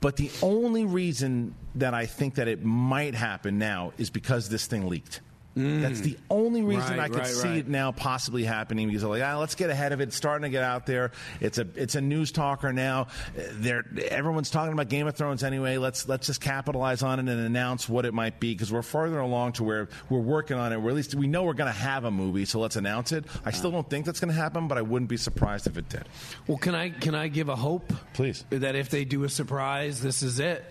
[0.00, 4.66] But the only reason that I think that it might happen now is because this
[4.66, 5.20] thing leaked.
[5.56, 7.58] That's the only reason Right, I could right, see right.
[7.58, 10.08] it now possibly happening because they're like, ah, let's get ahead of it.
[10.08, 11.12] It's starting to get out there.
[11.40, 13.06] It's a it's a news talker now.
[13.34, 15.76] They're, everyone's talking about Game of Thrones anyway.
[15.76, 19.20] Let's let's just capitalize on it and announce what it might be because we're farther
[19.20, 20.76] along to where we're working on it.
[20.76, 23.24] Or at least we know we're going to have a movie, so let's announce it.
[23.44, 25.88] I still don't think that's going to happen, but I wouldn't be surprised if it
[25.88, 26.04] did.
[26.48, 27.92] well, can I can I give a hope?
[28.12, 28.44] Please.
[28.50, 30.64] That if they do a surprise, this is it.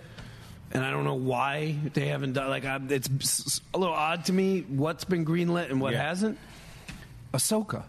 [0.74, 2.50] And I don't know why they haven't done.
[2.50, 6.02] Like I, it's a little odd to me what's been greenlit and what Yeah.
[6.02, 6.38] hasn't.
[7.34, 7.84] Ahsoka,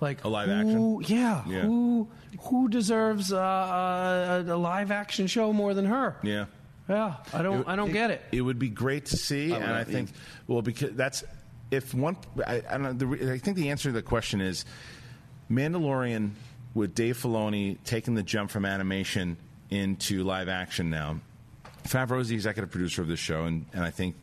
[0.00, 1.16] like A live who, action?
[1.16, 1.60] Yeah, Yeah.
[1.62, 2.08] who
[2.40, 6.16] who deserves uh, a, a live action show more than her?
[6.22, 6.46] Yeah.
[6.88, 8.22] Yeah, I don't I don't get it.
[8.30, 10.10] It would be great to see, and I think,
[10.46, 11.24] well, because that's
[11.70, 12.16] if one.
[12.46, 12.92] I, I don't know.
[12.92, 14.64] The, I think the answer to the question is
[15.50, 16.30] Mandalorian
[16.74, 19.36] with Dave Filoni taking the jump from animation
[19.70, 21.20] into live action now.
[21.84, 24.16] Favreau's the executive producer of this show, and, and I think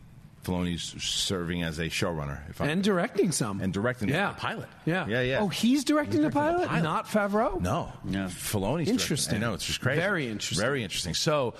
[0.44, 2.40] Filoni's serving as a showrunner.
[2.50, 4.30] If I'm, and directing some and directing yeah.
[4.30, 4.68] the pilot.
[4.84, 5.40] Yeah, yeah, yeah.
[5.40, 6.82] Oh, he's directing, the, directing the pilot, pilot.
[6.82, 7.60] not Favreau.
[7.60, 8.26] No, Yeah.
[8.26, 9.32] Filoni's Interesting.
[9.32, 9.44] directing.
[9.44, 10.00] I know it's just crazy.
[10.00, 10.64] Very interesting.
[10.64, 11.14] Very interesting.
[11.14, 11.54] So,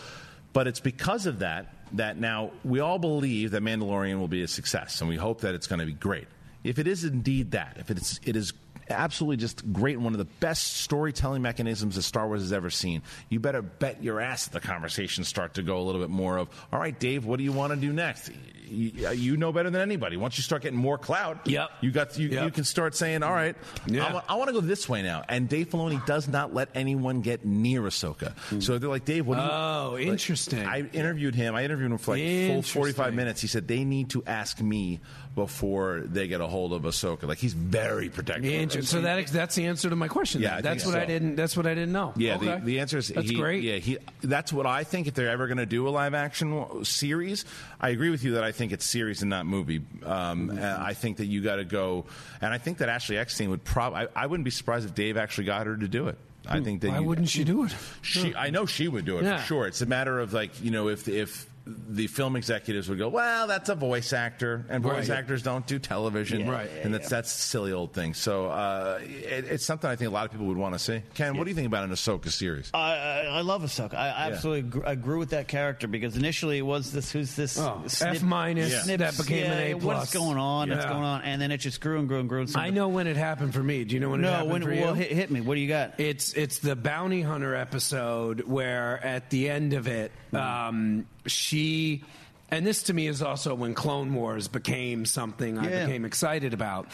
[0.53, 4.49] but it's because of that that now we all believe that Mandalorian will be a
[4.49, 6.27] success, and we hope that it's going to be great.
[6.65, 8.53] If it is indeed that, if it's it is
[8.93, 12.71] absolutely just great and one of the best storytelling mechanisms that Star Wars has ever
[12.71, 16.11] seen, you better bet your ass that the conversations start to go a little bit
[16.11, 18.31] more of, all right, Dave, what do you want to do next?
[18.69, 20.17] You, uh, you know better than anybody.
[20.17, 21.71] Once you start getting more clout, Yep.
[21.83, 22.45] you got you, Yep.
[22.45, 23.55] you can start saying, all right,
[23.87, 24.23] Yeah.
[24.29, 25.23] I, I want to go this way now.
[25.29, 28.33] And Dave Filoni does not let anyone get near Ahsoka.
[28.49, 28.61] Hmm.
[28.61, 30.65] So they're like, Dave, what do you Oh, like, interesting.
[30.65, 31.55] I interviewed him.
[31.55, 33.43] I interviewed him for like full 45 minutes.
[33.43, 35.01] He said they need to ask me
[35.35, 37.25] before they get a hold of Ahsoka.
[37.25, 38.45] Like he's very protective.
[38.45, 38.59] of her.
[38.61, 40.43] Inter- so that that's the answer to my question.
[40.43, 41.37] Yeah, that's think what I didn't.
[41.37, 42.13] That's what I didn't know.
[42.17, 42.47] Yeah, Okay.
[42.59, 43.63] the, the answer is that's he- great.
[43.63, 45.07] Yeah, he, that's what I think.
[45.07, 47.45] If they're ever going to do a live action series,
[47.81, 49.83] I agree with you that I think it's series and not movie.
[50.05, 52.05] Um, and I think that you got to go,
[52.41, 54.01] and I think that Ashley Eckstein would probably.
[54.15, 56.19] I, I wouldn't be surprised if Dave actually got her to do it.
[56.49, 57.75] I think that Why you- wouldn't she do it?
[58.03, 59.37] She, I know she would do it Yeah.
[59.39, 59.67] for sure.
[59.69, 63.47] It's a matter of like you know if if the film executives would go, well,
[63.47, 65.19] that's a voice actor, and voice Right.
[65.19, 66.71] actors don't do television, Yeah, Right.
[66.83, 68.15] And that's that's a silly old thing.
[68.15, 71.03] So uh, it, it's something I think a lot of people would want to see.
[71.15, 72.71] Ken, what do you think about an Ahsoka series?
[72.75, 73.95] I, I, I love Ahsoka.
[73.95, 77.59] I I absolutely gr- agree with that character because initially it was this who's this
[77.59, 80.71] Oh, snip- F minus, snips, that became an yeah, A What's going on?
[80.71, 81.23] What's going on?
[81.23, 82.41] And then it just grew and grew and grew.
[82.41, 83.85] And some- I know when it happened for me.
[83.85, 85.03] Do you know when it No, happened when for well, you?
[85.03, 85.41] hit, hit me.
[85.41, 86.01] What do you got?
[86.01, 92.03] It's it's the bounty hunter episode where at the end of it, um, she,
[92.51, 95.87] and this to me is also when Clone Wars became something I Yeah.
[95.87, 96.89] became excited about.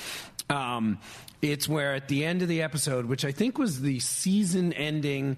[0.51, 0.99] Um,
[1.43, 5.37] it's where at the end of the episode, which I think was the season ending.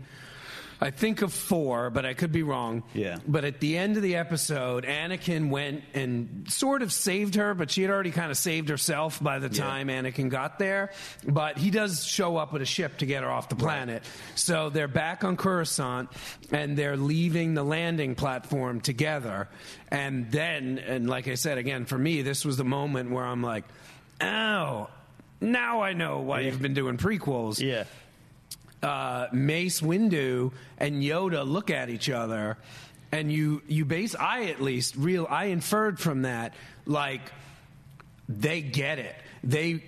[0.80, 2.84] I think of four, but I could be wrong.
[2.94, 3.18] Yeah.
[3.26, 7.70] But at the end of the episode, Anakin went and sort of saved her, but
[7.70, 10.92] she had already kind of saved herself by the time Anakin got there.
[11.26, 14.02] But he does show up with a ship to get her off the planet.
[14.36, 16.08] So they're back on Coruscant
[16.50, 19.48] and they're leaving the landing platform together.
[19.88, 23.42] And then, and like I said, again, for me, this was the moment where I'm
[23.42, 23.64] like,
[24.20, 24.88] oh,
[25.40, 27.84] now I know why you've been doing prequels yeah.
[28.82, 32.56] Uh, Mace Windu and Yoda look at each other,
[33.12, 36.54] and you you base I at least real I inferred from that
[36.86, 37.20] like
[38.28, 39.14] they get it.
[39.44, 39.82] They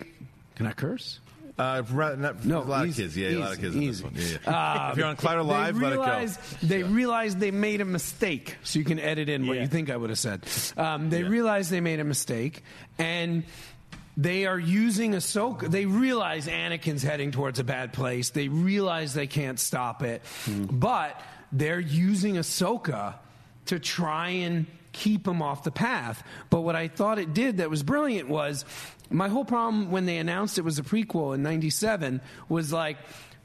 [0.57, 1.21] can I curse?
[1.59, 1.83] Uh,
[2.17, 3.17] not, No, a lot of easy, kids.
[3.17, 4.13] Yeah, a lot of easy, kids in this one.
[4.17, 4.91] Yeah, yeah.
[4.93, 6.67] if you're on Collider Live, let it go.
[6.67, 9.63] They realized they made a mistake, so you can edit in what Yeah.
[9.63, 10.45] you think I would have said.
[10.79, 11.29] Um, they Yeah.
[11.29, 12.65] realized they made a mistake,
[12.99, 13.45] and
[14.17, 15.71] they are using Ahsoka.
[15.71, 18.31] They realize Anakin's heading towards a bad place.
[18.31, 20.65] They realize they can't stop it, Hmm.
[20.65, 23.15] but they're using Ahsoka
[23.67, 26.23] to try and keep him off the path.
[26.51, 28.65] But what I thought it did that was brilliant was
[29.11, 32.99] my whole problem when they announced it was a prequel in 97 was like,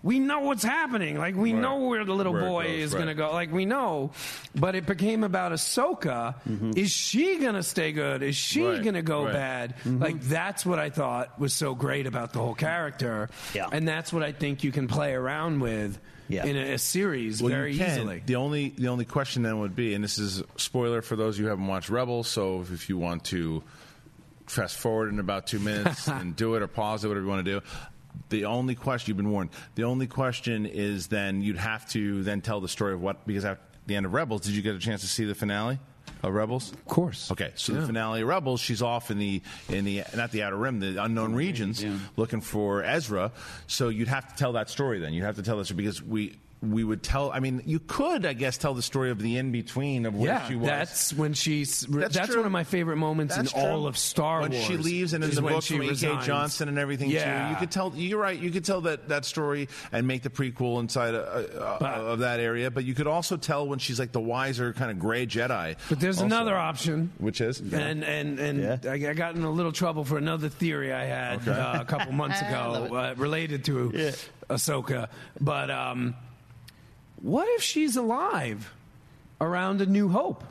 [0.03, 1.17] we know what's happening.
[1.17, 1.61] Like, we Right.
[1.61, 2.97] know where the little Where boy goes, is right.
[2.99, 3.31] going to go.
[3.33, 4.11] Like, we know.
[4.55, 6.35] But it became about Ahsoka.
[6.77, 8.21] Is she going to stay good?
[8.21, 8.69] Is she Mm-hmm.
[8.73, 9.33] Right, going to go right.
[9.33, 9.73] bad?
[9.85, 13.29] Like, that's what I thought was so great about the whole character.
[13.55, 13.67] Yeah.
[13.71, 15.97] And that's what I think you can play around with
[16.29, 16.45] Yeah.
[16.45, 18.21] in a, a series Well, very easily.
[18.25, 21.37] The only the only question then would be, and this is a spoiler for those
[21.39, 22.27] you who haven't watched Rebels.
[22.27, 23.63] So if, if you want to
[24.45, 27.45] fast forward in about two minutes and do it or pause it, whatever you want
[27.45, 27.65] to do.
[28.29, 29.51] The only question you've been warned.
[29.75, 33.45] The only question is then you'd have to then tell the story of what because
[33.45, 35.79] at the end of Rebels, did you get a chance to see the finale
[36.23, 36.71] of Rebels?
[36.71, 37.31] Of course.
[37.31, 40.57] Okay, so the finale of Rebels, she's off in the in the not the outer
[40.57, 43.31] rim, the unknown regions, looking for Ezra.
[43.67, 44.99] So you'd have to tell that story.
[44.99, 47.31] Then you'd have to tell this because we we would tell.
[47.31, 50.29] I mean, you could, I guess, tell the story of the in between of where
[50.29, 50.67] yeah, she was.
[50.67, 51.81] that's when she's.
[51.81, 54.63] That's, That's one of my favorite moments That's in all of Star when Wars.
[54.65, 56.17] she leaves and in the when book she from E.K.
[56.23, 57.45] Johnston and everything Yeah.
[57.47, 57.53] too.
[57.53, 57.93] You could tell.
[57.95, 58.39] You're right.
[58.39, 62.19] You could tell that that story and make the prequel inside uh, uh, But- of
[62.19, 62.71] that area.
[62.71, 65.75] But you could also tell when she's like the wiser kind of gray Jedi.
[65.89, 66.25] But there's also.
[66.25, 67.11] another option.
[67.19, 70.91] which is And and and I, I got in a little trouble for another theory
[70.91, 73.91] I had uh, a couple months ago uh, related to
[74.49, 75.09] Ahsoka.
[75.39, 76.15] But um,
[77.21, 78.73] what if she's alive
[79.41, 80.43] around a New Hope?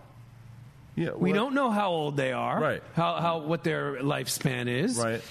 [0.94, 2.60] yeah, We don't know how old they are.
[2.60, 2.82] Right.
[2.94, 4.98] How how what their lifespan is.
[4.98, 5.22] right.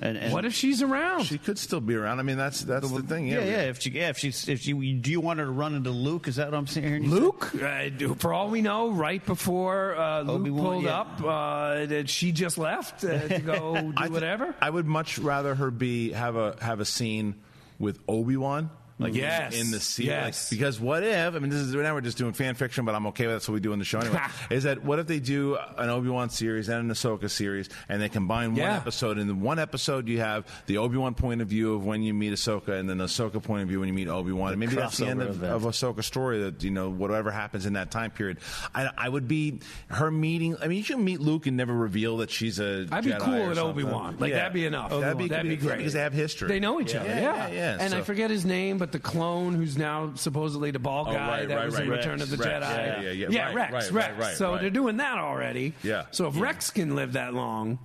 [0.00, 1.24] And, and What if she's around?
[1.24, 2.20] She could still be around.
[2.20, 3.26] I mean, that's that's the thing.
[3.26, 3.60] yeah, Yeah, yeah.
[3.62, 6.28] If she, yeah, if she's, if she, do you want her to run into Luke?
[6.28, 6.86] Is that what I'm saying?
[6.86, 7.16] hearing you say?
[7.16, 11.00] Luke, uh, for all we know, right before uh, Luke Obi-Wan, pulled yeah.
[11.00, 14.54] up, uh, that she just left uh, to go do I thi- whatever.
[14.62, 17.34] I would much rather her be have a have a scene
[17.80, 18.70] with Obi Wan.
[19.00, 19.16] Like mm.
[19.16, 19.54] Yes.
[19.60, 20.50] in the scene, Yes.
[20.50, 21.34] like, because what if?
[21.34, 23.36] I mean, this is right now we're just doing fan fiction, but I'm okay with
[23.36, 24.20] that's what we do in the show anyway.
[24.50, 28.02] is that what if they do an Obi Wan series and an Ahsoka series, and
[28.02, 29.18] they combine one episode?
[29.18, 32.12] And in one episode, you have the Obi Wan point of view of when you
[32.12, 34.50] meet Ahsoka, and then the Ahsoka point of view when you meet Obi Wan.
[34.50, 35.52] And maybe that's the end of, event.
[35.52, 36.40] of Ahsoka's story.
[36.42, 38.38] That you know whatever happens in that time period.
[38.74, 40.56] I, I would be her meeting.
[40.60, 42.86] I mean, you should meet Luke and never reveal that she's a.
[42.90, 43.58] I'd be Jedi cool with.
[43.58, 44.16] Obi Wan.
[44.18, 44.38] Like Yeah.
[44.38, 44.90] that'd be enough.
[44.90, 46.48] That'd be, that'd be great because they have history.
[46.48, 47.08] They know each Yeah, other.
[47.10, 47.76] yeah, Yeah, yeah, yeah.
[47.80, 51.28] And I forget his name, but the clone who's now supposedly the ball Oh, guy
[51.40, 51.84] right, that right, was right.
[51.84, 52.48] in Return of the Rex.
[52.66, 53.02] Jedi.
[53.02, 53.52] Yeah, yeah, yeah.
[53.54, 54.38] Right, Rex, Rex.
[54.38, 55.74] so they're doing that already.
[55.82, 56.06] Yeah.
[56.10, 57.78] So if Rex can live that long,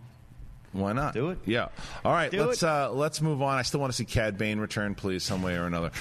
[0.73, 1.13] Why not?
[1.13, 1.37] Do it.
[1.45, 1.67] Yeah.
[2.03, 2.29] All right.
[2.31, 3.57] Do let's uh, let's move on.
[3.57, 5.91] I still want to see Cad Bane return, please, some way or another.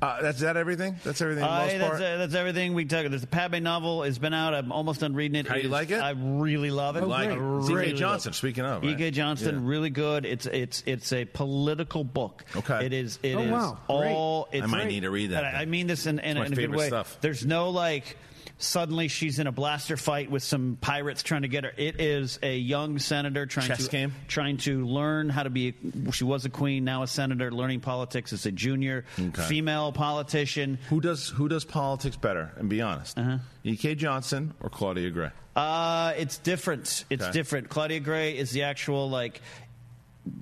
[0.00, 0.96] Uh, that's that everything.
[1.04, 1.44] That's everything.
[1.44, 2.02] for Uh, most that's, part.
[2.02, 3.06] uh, that's everything we talk.
[3.08, 4.02] There's the Padme novel.
[4.02, 4.52] It's been out.
[4.52, 5.46] I'm almost done reading it.
[5.46, 6.00] How you is- like it?
[6.00, 7.04] I really love it.
[7.06, 7.36] like I it.
[7.38, 7.96] really E.K.
[7.98, 8.34] Johnston, it.
[8.34, 8.90] speaking of, right?
[8.90, 9.10] E.K.
[9.12, 9.70] Johnston, Yeah.
[9.70, 10.24] really good.
[10.26, 12.44] It's it's it's a political book.
[12.56, 12.86] Okay.
[12.86, 13.18] It is.
[13.22, 13.78] It Oh, is wow.
[13.86, 14.12] Great.
[14.12, 14.48] all.
[14.50, 15.62] It's I might need to read that I.
[15.62, 16.88] I mean this in, in, in a good way.
[16.88, 17.18] stuff.
[17.20, 18.16] There's no like.
[18.58, 21.72] Suddenly, she's in a blaster fight with some pirates trying to get her.
[21.76, 24.14] It is a young senator trying Chess to game?
[24.28, 25.74] trying to learn how to be.
[26.12, 29.42] She was a queen, now a senator, learning politics as a junior Okay.
[29.42, 30.78] female politician.
[30.90, 32.52] Who does who does politics better?
[32.56, 33.38] And be honest, Uh-huh.
[33.64, 33.96] E.K.
[33.96, 35.30] Johnston or Claudia Gray?
[35.56, 37.04] Uh, it's different.
[37.10, 37.32] It's Okay.
[37.32, 37.68] different.
[37.68, 39.40] Claudia Gray is the actual like.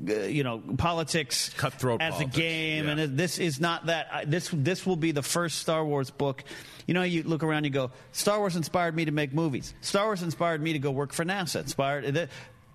[0.09, 2.91] Uh, You know, politics Cutthroat as politics, a game, yeah.
[2.99, 4.31] and this is not that.
[4.31, 6.45] This this will be the first Star Wars book.
[6.87, 9.74] You know, you look around, you go, Star Wars inspired me to make movies.
[9.81, 11.61] Star Wars inspired me to go work for NASA.
[11.61, 12.12] Inspired.
[12.14, 12.28] th-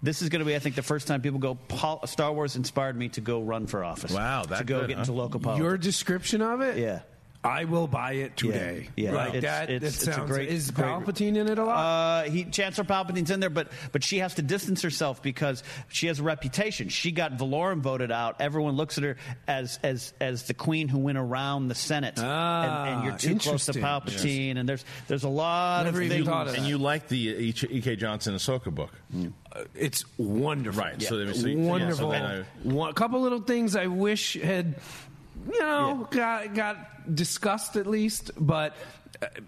[0.03, 1.56] This is going to be, I think, the first time people go.
[1.56, 4.12] Pol- Star Wars inspired me to go run for office.
[4.12, 5.01] Wow, to that go good, get huh?
[5.01, 5.64] into local politics.
[5.64, 6.99] your description of it, Yeah.
[7.46, 8.89] I will buy it today.
[8.96, 9.16] Yeah, yeah.
[9.16, 9.70] Like It's- that.
[9.70, 10.32] it's- that it's a sounds.
[10.32, 11.76] great- is great- Palpatine in it a lot?
[12.26, 16.08] Uh, he, Chancellor Palpatine's in there, but but she has to distance herself because she
[16.08, 16.89] has a reputation.
[16.89, 18.41] She got Valorum voted out.
[18.41, 19.18] Everyone looks at her
[19.48, 23.39] as as as the queen who went around the Senate, Ah, and, and you're too
[23.39, 23.84] close to interesting.
[23.84, 24.58] Palpatine.
[24.58, 26.28] And there's there's a lot Never of things.
[26.28, 27.96] of And you like the E.K.
[27.96, 28.91] Johnston Ahsoka book,
[29.74, 30.82] it's wonderful.
[30.84, 31.02] right?
[31.02, 32.10] So, so, so wonderful.
[32.10, 34.76] then I- One, a couple little things I wish had,
[35.52, 38.76] you know, got got discussed at least, but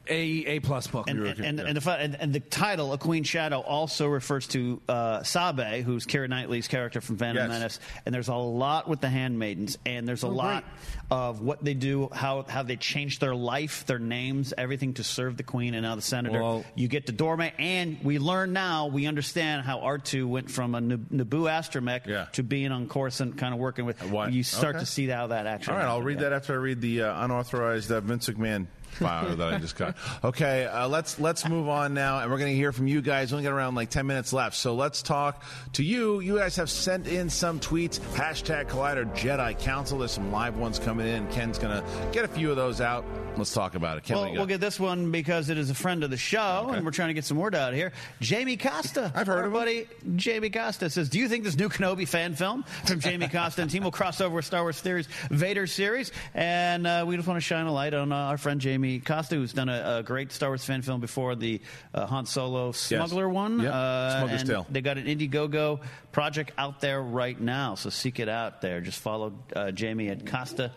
[0.09, 0.13] a
[0.45, 1.09] a plus book.
[1.09, 4.81] And, and, and, and the, and, and the title, A Queen Shadow, also refers to
[4.87, 7.49] uh, Sabe, who's Keira Knightley's character from Phantom Yes.
[7.49, 7.79] Menace.
[8.05, 10.63] And there's a lot with the Handmaidens, and there's a lot
[11.11, 15.37] of what they do, how how they change their life, their names, everything to serve
[15.37, 16.41] the Queen and now the Senator.
[16.41, 20.75] Well- you get to Dorme, and we learn now, we understand how R2 went from
[20.75, 22.25] a Naboo astromech Yeah.
[22.33, 24.01] to being on Coruscant, kind of working with.
[24.11, 24.79] Why- You start okay.
[24.83, 25.73] to see how that actually.
[25.73, 26.29] All right, I'll read yeah.
[26.29, 28.67] that after I read the uh, unauthorized uh, Vince McMahon
[28.97, 29.95] file that I just got.
[30.23, 33.31] Okay, uh, let's let's move on now, and we're going to hear from you guys.
[33.31, 35.43] We only got around like ten minutes left, so let's talk
[35.73, 36.19] to you.
[36.19, 37.99] You guys have sent in some tweets.
[38.15, 39.99] Hashtag Collider Jedi Council.
[39.99, 41.27] There's some live ones coming in.
[41.27, 43.05] Ken's going to get a few of those out.
[43.37, 44.03] Let's talk about it.
[44.03, 46.83] Ken, Well, we'll get this one because it is a friend of the show, and
[46.83, 47.91] we're trying to get some word out here.
[48.19, 49.11] Jamie Costa.
[49.15, 50.17] I've heard Our of him.
[50.17, 53.69] Jamie Costa says, Do you think this new Kenobi fan film from Jamie Costa and
[53.69, 56.11] team will cross over with Star Wars series, Vader series?
[56.33, 59.35] And uh, we just want to shine a light on uh, our friend Jamie Costa,
[59.35, 61.61] who's done a, a great Star Wars fan film before the
[61.93, 63.59] uh, Han Solo Smuggler one.
[63.59, 64.65] Yep, Uh, Smuggler's Tale.
[64.69, 65.81] They got an Indiegogo
[66.11, 68.81] project out there right now, so seek it out there.
[68.81, 70.71] Just follow uh, Jamie at Costa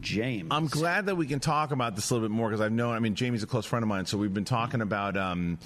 [0.00, 0.48] James.
[0.50, 2.94] I'm glad that we can talk about this a little bit more because I've known.
[2.94, 5.16] I mean, Jamie's a close friend of mine, so we've been talking about.
[5.16, 5.58] Um,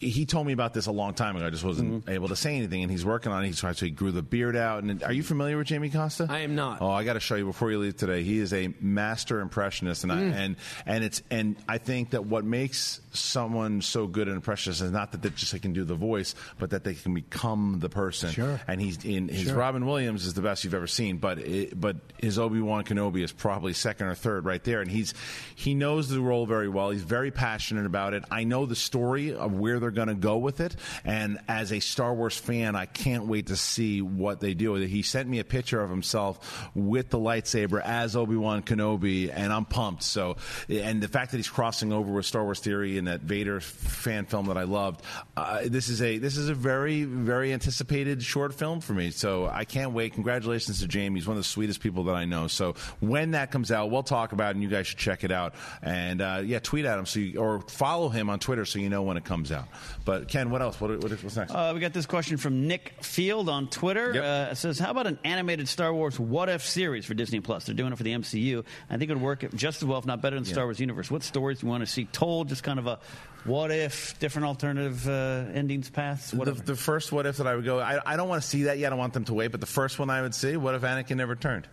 [0.00, 1.46] he told me about this a long time ago.
[1.46, 2.10] I just wasn't Mm-hmm.
[2.10, 3.46] able to say anything, and he's working on it.
[3.48, 4.82] He's trying to he grew the beard out.
[4.84, 6.26] And are you familiar with Jamie Costa?
[6.28, 6.80] I am not.
[6.82, 8.22] Oh, I got to show you before you leave today.
[8.22, 10.32] He is a master impressionist, and I, Mm.
[10.34, 14.90] and and it's and I think that what makes someone so good an impressionist is
[14.90, 17.88] not that they just they can do the voice, but that they can become the
[17.88, 18.30] person.
[18.30, 18.60] Sure.
[18.68, 19.56] And he's in his Sure.
[19.56, 23.22] Robin Williams is the best you've ever seen, but it, but his Obi Wan Kenobi
[23.24, 25.14] is probably second or third right there, and he's
[25.54, 26.90] he knows the role very well.
[26.90, 28.24] He's very passionate about it.
[28.30, 31.80] I know the story of where they're going to go with it, and as a
[31.80, 34.74] Star Wars fan, I can't wait to see what they do.
[34.74, 39.52] He sent me a picture of himself with the lightsaber as Obi Wan Kenobi, and
[39.52, 40.02] I'm pumped.
[40.02, 40.36] So,
[40.68, 44.26] and the fact that he's crossing over with Star Wars Theory and that Vader fan
[44.26, 45.02] film that I loved,
[45.36, 49.10] uh, this is a this is a very very anticipated short film for me.
[49.10, 50.14] So I can't wait.
[50.14, 51.20] Congratulations to Jamie.
[51.20, 52.46] He's one of the sweetest people that I know.
[52.46, 55.32] So when that comes out, we'll talk about it, and you guys should check it
[55.32, 55.54] out.
[55.82, 58.88] And uh, yeah, tweet at him so you, or follow him on Twitter so you
[58.88, 59.68] know when it comes out.
[60.04, 60.80] But Ken, what else?
[60.80, 61.52] What, what, what's next?
[61.52, 64.14] Uh, we got this question from Nick Field on Twitter.
[64.14, 64.24] Yep.
[64.24, 67.66] Uh, it says, "How about an animated Star Wars What If series for Disney Plus?
[67.66, 68.64] They're doing it for the MCU.
[68.88, 70.80] I think it would work just as well, if not better, than the Star Wars
[70.80, 71.10] universe.
[71.10, 72.48] What stories do you want to see told?
[72.48, 72.98] Just kind of a
[73.44, 77.54] what if, different alternative uh, endings, paths, the, whatever." the first what if that I
[77.54, 77.78] would go.
[77.78, 78.88] I, I don't want to see that yet.
[78.88, 79.48] I don't want them to wait.
[79.48, 80.56] But the first one I would see.
[80.56, 81.68] What if Anakin never turned?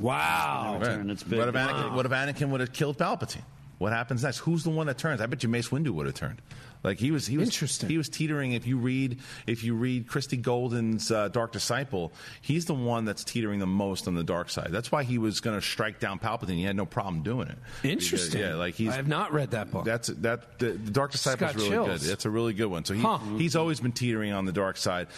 [0.00, 0.78] wow.
[0.78, 1.10] Never turned.
[1.10, 1.38] It's big.
[1.38, 1.94] What if Anakin?
[1.94, 3.42] What if Anakin would have killed Palpatine?
[3.78, 4.38] What happens next?
[4.38, 5.20] Who's the one that turns?
[5.20, 6.40] I bet you Mace Windu would have turned.
[6.84, 7.88] Like he was, he was Interesting.
[7.88, 8.52] He was teetering.
[8.52, 12.12] If you read, if you read Christie Golden's uh, Dark Disciple,
[12.42, 14.68] he's the one that's teetering the most on the dark side.
[14.70, 16.56] That's why he was going to strike down Palpatine.
[16.56, 17.56] He had no problem doing it.
[17.82, 18.42] Interesting.
[18.42, 18.90] Yeah, like he's.
[18.90, 19.86] I have not read that book.
[19.86, 20.58] That's that.
[20.58, 21.88] The, the Dark Disciple is really chills.
[22.02, 22.10] good.
[22.10, 22.84] That's a really good one.
[22.84, 23.18] So he, Huh.
[23.38, 25.08] he's always been teetering on the dark side,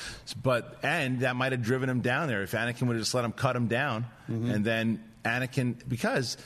[0.41, 3.25] but and that might have driven him down there if Anakin would have just let
[3.25, 4.51] him cut him down, Mm-hmm.
[4.53, 6.37] and then Anakin because.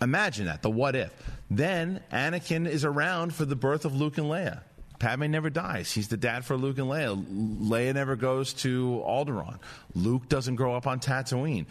[0.00, 1.12] Imagine that, the what if.
[1.50, 4.62] Then Anakin is around for the birth of Luke and Leia.
[4.98, 5.92] Padme never dies.
[5.92, 7.24] He's the dad for Luke and Leia.
[7.60, 9.58] Leia never goes to Alderaan.
[9.94, 11.66] Luke doesn't grow up on Tatooine.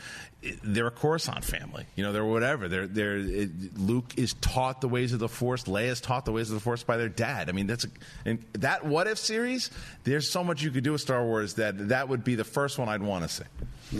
[0.64, 1.86] They're a Coruscant family.
[1.96, 2.70] You know, they're whatever.
[2.70, 5.64] They're, they're, it, Luke is taught the ways of the Force.
[5.66, 7.50] Leia is taught the ways of the Force by their dad.
[7.50, 7.90] I mean, that's a,
[8.24, 9.72] and that what if series.
[10.06, 12.78] There's so much you could do with Star Wars that that would be the first
[12.78, 13.44] one I'd want to see.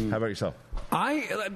[0.10, 0.56] How about yourself?
[0.92, 1.50] I uh,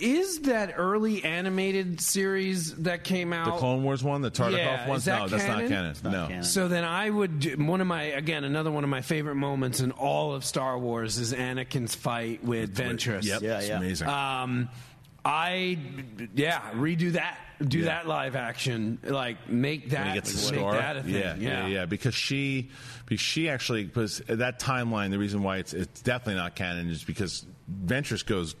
[0.00, 4.88] is that early animated series that came out The Clone Wars one, the Tartakov Yeah,
[4.88, 5.00] one.
[5.00, 5.68] that no, that's not canon?
[5.68, 5.94] canon.
[6.04, 6.26] Not no.
[6.28, 6.42] canon.
[6.44, 9.80] So then I would do- one of my again another one of my favorite moments
[9.80, 13.24] in all of Star Wars is Anakin's fight with Ventress.
[13.24, 13.76] Yep, Yeah, it's yeah.
[13.78, 14.08] amazing.
[14.08, 14.68] Um,
[15.24, 15.78] I
[16.34, 17.86] yeah redo that do Yeah.
[17.86, 20.72] that live action like make that when he gets the make scar.
[20.74, 21.14] that a thing.
[21.14, 21.86] Yeah, yeah, yeah.
[21.86, 22.70] Because she,
[23.04, 27.02] because she actually, because that timeline, the reason why it's it's definitely not canon is
[27.02, 27.44] because
[27.84, 28.54] Ventress goes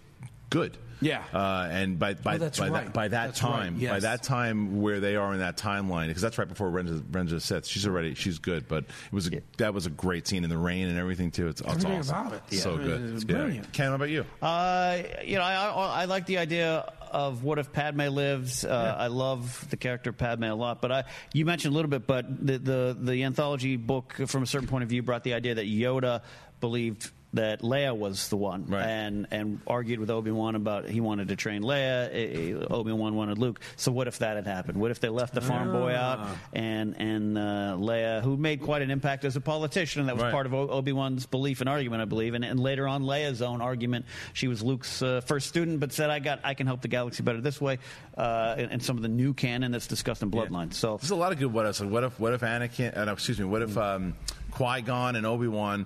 [0.50, 0.76] good.
[1.00, 1.22] Yeah.
[1.32, 2.84] uh, and by by, Oh, that's by right.
[2.86, 6.08] that by that That's right, time, by that time where they are in that timeline,
[6.08, 7.68] because that's right before Renja, Renja sits.
[7.68, 10.58] She's already she's good, but it was a, that was a great scene in the
[10.58, 11.46] rain and everything too.
[11.46, 12.26] It's, it's Everything awesome.
[12.26, 12.56] about it.
[12.58, 13.00] So good.
[13.00, 13.36] It was Yeah.
[13.36, 13.72] brilliant.
[13.72, 14.24] Ken, how about you?
[14.42, 18.64] Uh, you know, I, I, I like the idea of what if Padme lives.
[18.64, 20.82] Uh, I love the character Padme a lot.
[20.82, 24.46] But I, you mentioned a little bit, but the, the the anthology book, from a
[24.46, 26.22] certain point of view, brought the idea that Yoda
[26.60, 28.82] believed that Leia was the one, Right.
[28.86, 33.36] and and argued with Obi Wan about he wanted to train Leia, Obi Wan wanted
[33.38, 33.60] Luke.
[33.76, 34.78] So what if that had happened?
[34.80, 38.80] What if they left the farm boy out and and uh, Leia, who made quite
[38.82, 40.32] an impact as a politician, and that was Right.
[40.32, 43.60] part of Obi Wan's belief and argument, I believe, and, and later on Leia's own
[43.60, 44.06] argument.
[44.32, 47.22] She was Luke's uh, first student, but said, "I got I can help the galaxy
[47.22, 47.78] better this way,"
[48.16, 50.72] uh, and, and some of the new canon that's discussed in Bloodline.
[50.72, 51.80] So There's a lot of good what ifs.
[51.80, 52.96] Like what if what if Anakin?
[52.96, 53.44] Uh, no, excuse me.
[53.44, 54.16] What if um,
[54.50, 55.84] Qui Gon and Obi Wan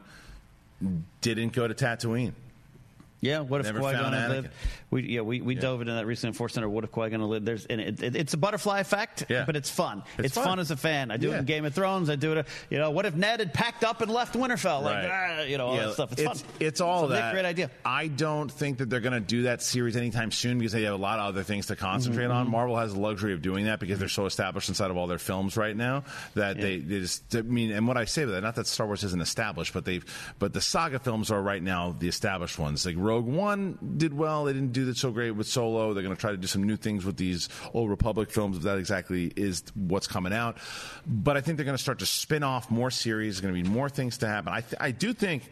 [1.21, 2.33] didn't go to Tatooine?
[3.23, 4.29] Yeah, what if Never Qui found Anakin.
[4.29, 4.49] lived?
[4.91, 6.69] We yeah we, we dove into that recently in Force Center.
[6.69, 7.47] What if Gon had lived?
[7.47, 9.45] There's and it, it, it's a butterfly effect, Yeah.
[9.47, 10.03] but it's fun.
[10.19, 10.45] It's It's, fun.
[10.45, 10.59] fun.
[10.59, 11.11] as a fan.
[11.11, 12.11] I do it in Game of Thrones.
[12.11, 12.47] I do it.
[12.69, 14.83] You know, what if Ned had packed up and left Winterfell?
[14.83, 15.39] Like Right.
[15.39, 16.13] ah, you know all Yeah, that stuff.
[16.13, 16.51] It's, it's, fun.
[16.61, 17.33] it's all It's a that.
[17.33, 17.71] Great idea.
[17.85, 20.95] I don't think that they're going to do that series anytime soon because they have
[20.95, 22.51] a lot of other things to concentrate Mm-hmm, on.
[22.51, 25.19] Marvel has the luxury of doing that because they're so established inside of all their
[25.19, 26.03] films right now
[26.35, 27.35] that they, they just.
[27.37, 29.85] I mean, and what I say about that, not that Star Wars isn't established, but
[29.85, 30.05] they've,
[30.41, 32.85] but the saga films are right now the established ones.
[32.85, 34.45] Like Rogue One did well.
[34.45, 35.93] They didn't do that so great with Solo.
[35.93, 38.57] They're going to try to do some new things with these old Republic films.
[38.57, 40.59] If that exactly is what's coming out,
[41.07, 43.35] but I think they're going to start to spin off more series.
[43.35, 44.53] There's going to be more things to happen.
[44.53, 45.43] I th- I do think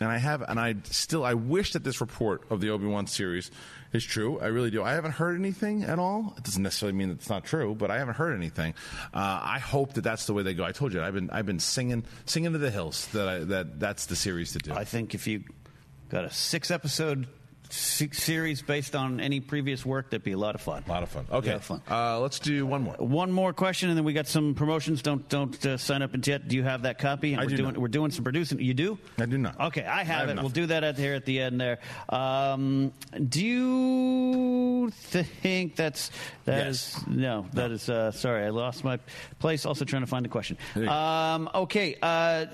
[0.00, 3.06] and I have, and I still, I wish that this report of the Obi Wan
[3.06, 3.50] series
[3.92, 4.40] is true.
[4.40, 4.82] I really do.
[4.82, 6.32] I haven't heard anything at all.
[6.38, 8.72] It doesn't necessarily mean that it's not true, but I haven't heard anything.
[9.12, 10.64] Uh, I hope that that's the way they go.
[10.64, 13.78] I told you, I've been, I've been singing, singing to the hills that I, that
[13.78, 14.72] that's the series to do.
[14.72, 15.44] I think if you
[16.10, 17.26] got a six episode
[17.72, 20.82] series based on any previous work, that'd be a lot of fun.
[20.86, 21.26] a lot of fun.
[21.30, 21.82] Okay, of fun.
[21.90, 22.94] Uh, let's do one more.
[22.98, 25.02] One more question, and then we got some promotions.
[25.02, 26.48] Don't don't uh, sign up and yet.
[26.48, 27.34] Do you have that copy?
[27.36, 27.78] I we're do doing not.
[27.78, 28.60] we're doing some producing.
[28.60, 28.98] You do?
[29.18, 29.58] I do not.
[29.60, 30.40] Okay, I have, I have it.
[30.40, 31.78] We'll do that at here at the end there.
[32.08, 32.92] Um,
[33.28, 36.10] do you think that's
[36.44, 36.96] that Yes.
[36.96, 38.98] is- no that is uh, sorry I lost my
[39.38, 39.66] place.
[39.66, 40.56] Also trying to find the question.
[40.74, 40.94] There you go.
[40.94, 42.46] Um, okay, uh, uh,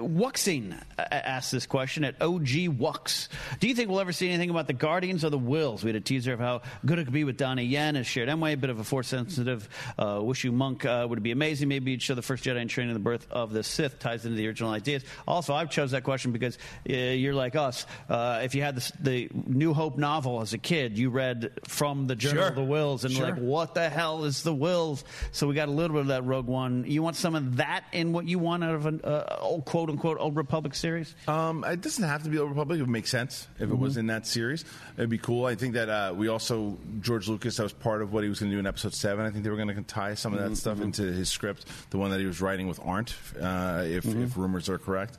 [0.00, 3.28] Wuxing asked this question at OG Wux.
[3.60, 5.82] Do you think we'll ever see anything about the Guardians of the Whills?
[5.82, 8.28] We had a teaser of how good it could be with Donnie Yen as Chirrut
[8.28, 10.84] Îmwe, a bit of a force sensitive uh, Wishu monk.
[10.84, 11.68] Uh, would it be amazing?
[11.68, 14.36] Maybe you'd show the first Jedi in training the birth of the Sith ties into
[14.36, 15.04] the original ideas.
[15.26, 17.86] Also, I've chose that question because uh, you're like us.
[18.08, 22.06] Uh, if you had the, the New Hope novel as a kid, you read from
[22.06, 22.48] the Journal Sure.
[22.48, 23.26] of the Whills and Sure.
[23.26, 25.04] like, what the hell is the Whills?
[25.32, 26.84] So we got a little bit of that Rogue One.
[26.86, 29.90] You want some of that in what you want out of an uh, old quote
[29.90, 31.14] unquote Old Republic series?
[31.28, 32.78] Um, it doesn't have to be Old Republic.
[32.78, 34.43] It would make sense if it was in that series.
[34.52, 35.46] It'd be cool.
[35.46, 37.56] I think that uh, we also George Lucas.
[37.56, 39.24] That was part of what he was going to do in Episode Seven.
[39.26, 41.98] I think they were going to tie some of that stuff into his script, the
[41.98, 45.16] one that he was writing with Arndt, uh, if, if rumors are correct.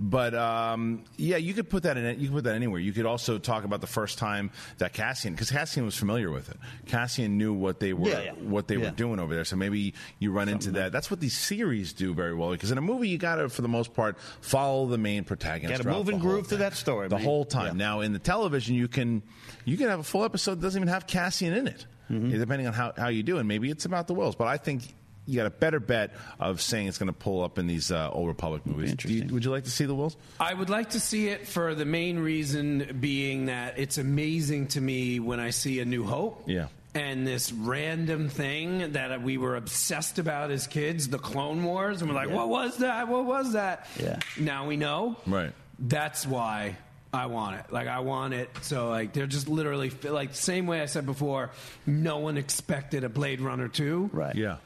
[0.00, 2.04] But um, yeah, you could put that in.
[2.04, 2.18] it.
[2.18, 2.80] You could put that anywhere.
[2.80, 6.50] You could also talk about the first time that Cassian, because Cassian was familiar with
[6.50, 6.56] it.
[6.86, 8.32] Cassian knew what they were Yeah, yeah.
[8.32, 9.44] what they were doing over there.
[9.44, 10.92] So maybe you run into that.
[10.92, 12.50] That's what these series do very well.
[12.50, 15.70] Because in a movie, you got to, for the most part, follow the main protagonist.
[15.72, 16.70] Gotta throughout move and groove through thing.
[16.70, 17.24] that story, the man.
[17.24, 17.78] whole time.
[17.78, 17.86] Yeah.
[17.86, 19.22] Now in the television, you can
[19.64, 22.38] you can have a full episode that doesn't even have Cassian in it, Mm-hmm.
[22.38, 23.36] depending on how, how you do.
[23.38, 24.94] And maybe it's about the Whills, but I think.
[25.30, 28.08] You got a better bet of saying it's going to pull up in these uh,
[28.10, 28.94] old Republic movies.
[28.94, 29.34] Do you, interesting.
[29.34, 30.16] would you like to see the Whills?
[30.40, 34.80] I would like to see it for the main reason being that it's amazing to
[34.80, 36.44] me when I see A New Hope.
[36.46, 36.68] Yeah.
[36.94, 42.08] And this random thing that we were obsessed about as kids, the Clone Wars, and
[42.10, 42.36] we're like, Yeah.
[42.36, 43.08] what was that?
[43.08, 43.86] What was that?
[44.00, 44.20] Yeah.
[44.40, 45.16] Now we know.
[45.26, 45.52] Right.
[45.78, 46.78] That's why
[47.12, 47.72] I want it.
[47.72, 48.50] Like I want it.
[48.62, 51.50] So like they're just literally like same way I said before.
[51.86, 54.10] No one expected a Blade Runner two.
[54.12, 54.34] Right.
[54.34, 54.56] Yeah.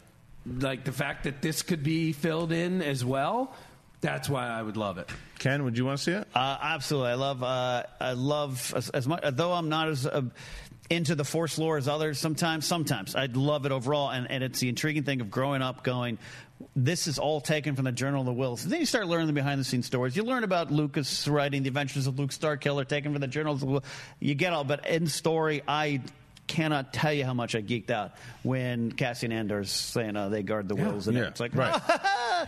[0.45, 3.55] Like the fact that this could be filled in as well.
[4.01, 5.09] That's why I would love it.
[5.39, 6.27] Ken, would you want to see it?
[6.35, 7.43] Uh, absolutely, I love.
[7.45, 9.23] Uh, I love as, as much.
[9.33, 10.23] Though I'm not as uh,
[10.91, 12.19] into the Force lore as others.
[12.19, 15.85] Sometimes, sometimes i'd love it overall, and, and it's the intriguing thing of growing up
[15.85, 16.19] going.
[16.75, 18.65] This is all taken from the Journal of the Whills.
[18.65, 20.17] And then you start learning the behind the scenes stories.
[20.17, 23.61] You learn about Lucas writing the Adventures of Luke Starkiller, taken from the Journal of
[23.61, 23.85] the Whills.
[24.21, 26.01] You get all, but in story, I
[26.47, 30.69] cannot tell you how much I geeked out when Cassian Andor's saying uh, they guard
[30.69, 31.81] the Whills, and Yeah, it's like right.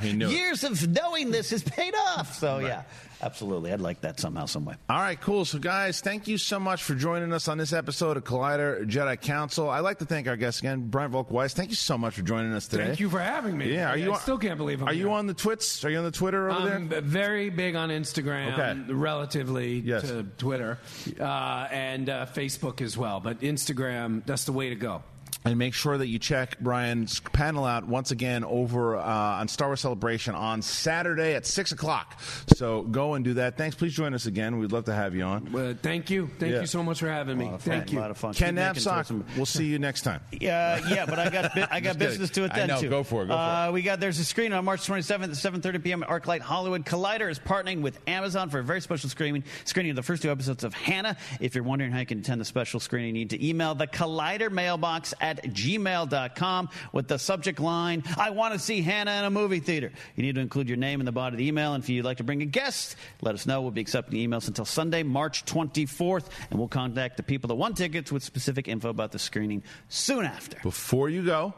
[0.00, 0.30] He it.
[0.30, 2.34] years of knowing this has paid off.
[2.38, 2.82] So yeah,
[3.22, 4.74] absolutely, I'd like that somehow, some way.
[4.88, 5.44] All right, cool.
[5.44, 9.20] So, guys, thank you so much for joining us on this episode of Collider Jedi
[9.20, 9.68] Council.
[9.70, 11.54] I'd like to thank our guest again, Brian Volk-Weiss.
[11.54, 12.86] Thank you so much for joining us today.
[12.86, 13.72] Thank you for having me.
[13.72, 14.10] Yeah, are I- you?
[14.10, 15.14] I on, still can't believe I'm Are you here.
[15.16, 15.84] on the twits?
[15.84, 17.00] Are you on the Twitter over I'm there?
[17.00, 18.92] very big on Instagram, Okay.
[18.92, 20.02] relatively Yes.
[20.08, 20.78] to Twitter,
[21.20, 21.24] uh,
[21.70, 23.20] and uh, Facebook as well.
[23.20, 25.02] But Instagram, that's the way to go.
[25.46, 29.68] And make sure that you check Brian's panel out once again over uh, on Star
[29.68, 32.18] Wars Celebration on Saturday at 6 o'clock.
[32.56, 33.58] So go and do that.
[33.58, 33.76] Thanks.
[33.76, 34.58] Please join us again.
[34.58, 35.52] We'd love to have you on.
[35.52, 36.30] Well, thank you.
[36.38, 36.60] Thank Yeah.
[36.62, 37.52] you so much for having me.
[37.58, 37.98] Thank you.
[37.98, 38.32] A lot of fun.
[38.32, 40.20] Ken Keep making Knapsack, some- we'll see you next time.
[40.40, 42.50] Yeah, yeah, but I got bi- I got Just business to kidding.
[42.50, 42.80] I attend know.
[42.80, 42.88] to.
[42.88, 45.30] Go for it, go for uh, We got there's a screen on March 27th at
[45.62, 46.02] 7:30 p.m.
[46.02, 46.86] at ArcLight Hollywood.
[46.86, 50.30] Collider is partnering with Amazon for a very special screening screening of the first two
[50.30, 51.16] episodes of Hanna.
[51.40, 53.86] If you're wondering how you can attend the special screening, you need to email the
[53.86, 59.30] Collider mailbox at gmail.com with the subject line "I want to see Hanna in a
[59.30, 61.82] movie theater." You need to include your name in the body of the email, and
[61.82, 63.62] if you'd like to bring a guest, let us know.
[63.62, 67.74] We'll be accepting emails until Sunday, March 24th, and we'll contact the people that won
[67.74, 70.58] tickets with specific info about the screening soon after.
[70.62, 71.54] Before you go,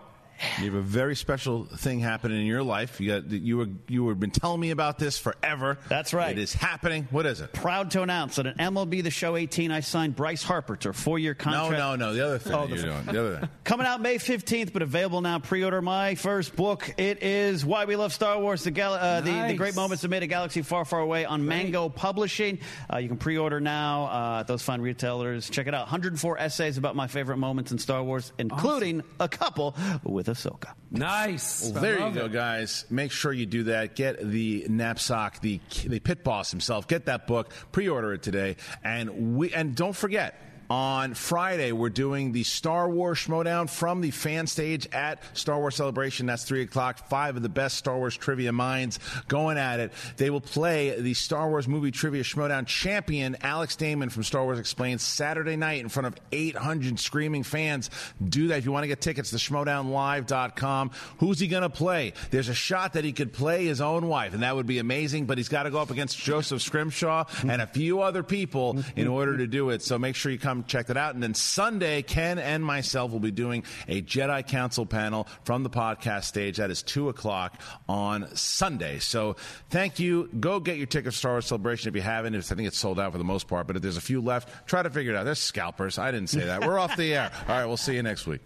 [0.58, 3.00] you have a very special thing happening in your life.
[3.00, 5.78] You got you were you were been telling me about this forever.
[5.88, 6.36] That's right.
[6.36, 7.08] It is happening.
[7.10, 7.52] What is it?
[7.52, 10.92] Proud to announce that at MLB The Show 18, I signed Bryce Harper to a
[10.92, 11.72] four-year contract.
[11.72, 12.06] no, no.
[12.08, 12.14] no.
[12.14, 13.04] The other thing Oh, the- you're doing.
[13.06, 13.48] The other thing.
[13.64, 15.38] Coming out May 15th, but available now.
[15.38, 16.92] Pre-order my first book.
[16.98, 20.08] It is Why We Love Star Wars: The gal- uh, the, the Great Moments That
[20.08, 22.58] Made a Galaxy Far, Far Away on Mango Publishing.
[22.92, 25.50] Uh, you can pre-order now uh, at those fine retailers.
[25.50, 25.86] Check it out.
[25.86, 29.74] 104 essays about my favorite moments in Star Wars, including a couple
[30.04, 30.74] with Ahsoka.
[30.90, 31.70] Nice.
[31.72, 32.32] Well, there you love go, it.
[32.32, 32.84] guys.
[32.90, 33.96] Make sure you do that.
[33.96, 36.86] Get the knapsack, the the pit boss himself.
[36.88, 37.52] Get that book.
[37.72, 40.40] Pre-order it today, and we and don't forget.
[40.68, 45.76] On Friday, we're doing the Star Wars Schmodown from the fan stage at Star Wars
[45.76, 46.26] Celebration.
[46.26, 47.08] That's 3 o'clock.
[47.08, 48.98] Five of the best Star Wars trivia minds
[49.28, 49.92] going at it.
[50.16, 54.58] They will play the Star Wars Movie Trivia Schmodown champion, Alex Damon from Star Wars
[54.58, 57.88] Explained, Saturday night in front of 800 screaming fans.
[58.26, 60.90] Do that if you want to get tickets to schmodownlive.com.
[61.18, 62.12] Who's he going to play?
[62.30, 65.26] There's a shot that he could play his own wife, and that would be amazing,
[65.26, 69.06] but he's got to go up against Joseph Scrimshaw and a few other people in
[69.06, 69.82] order to do it.
[69.82, 71.14] So make sure you come check that out.
[71.14, 75.70] And then Sunday, Ken and myself will be doing a Jedi Council panel from the
[75.70, 76.56] podcast stage.
[76.58, 78.98] That is 2 o'clock on Sunday.
[78.98, 79.36] So
[79.70, 80.28] thank you.
[80.38, 82.34] Go get your ticket for Star Wars Celebration if you haven't.
[82.34, 84.66] I think it's sold out for the most part, but if there's a few left,
[84.66, 85.24] try to figure it out.
[85.24, 85.98] There's scalpers.
[85.98, 86.66] I didn't say that.
[86.66, 87.30] We're off the air.
[87.48, 88.40] All right, we'll see you next week.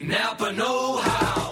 [0.00, 1.35] Napa Know How.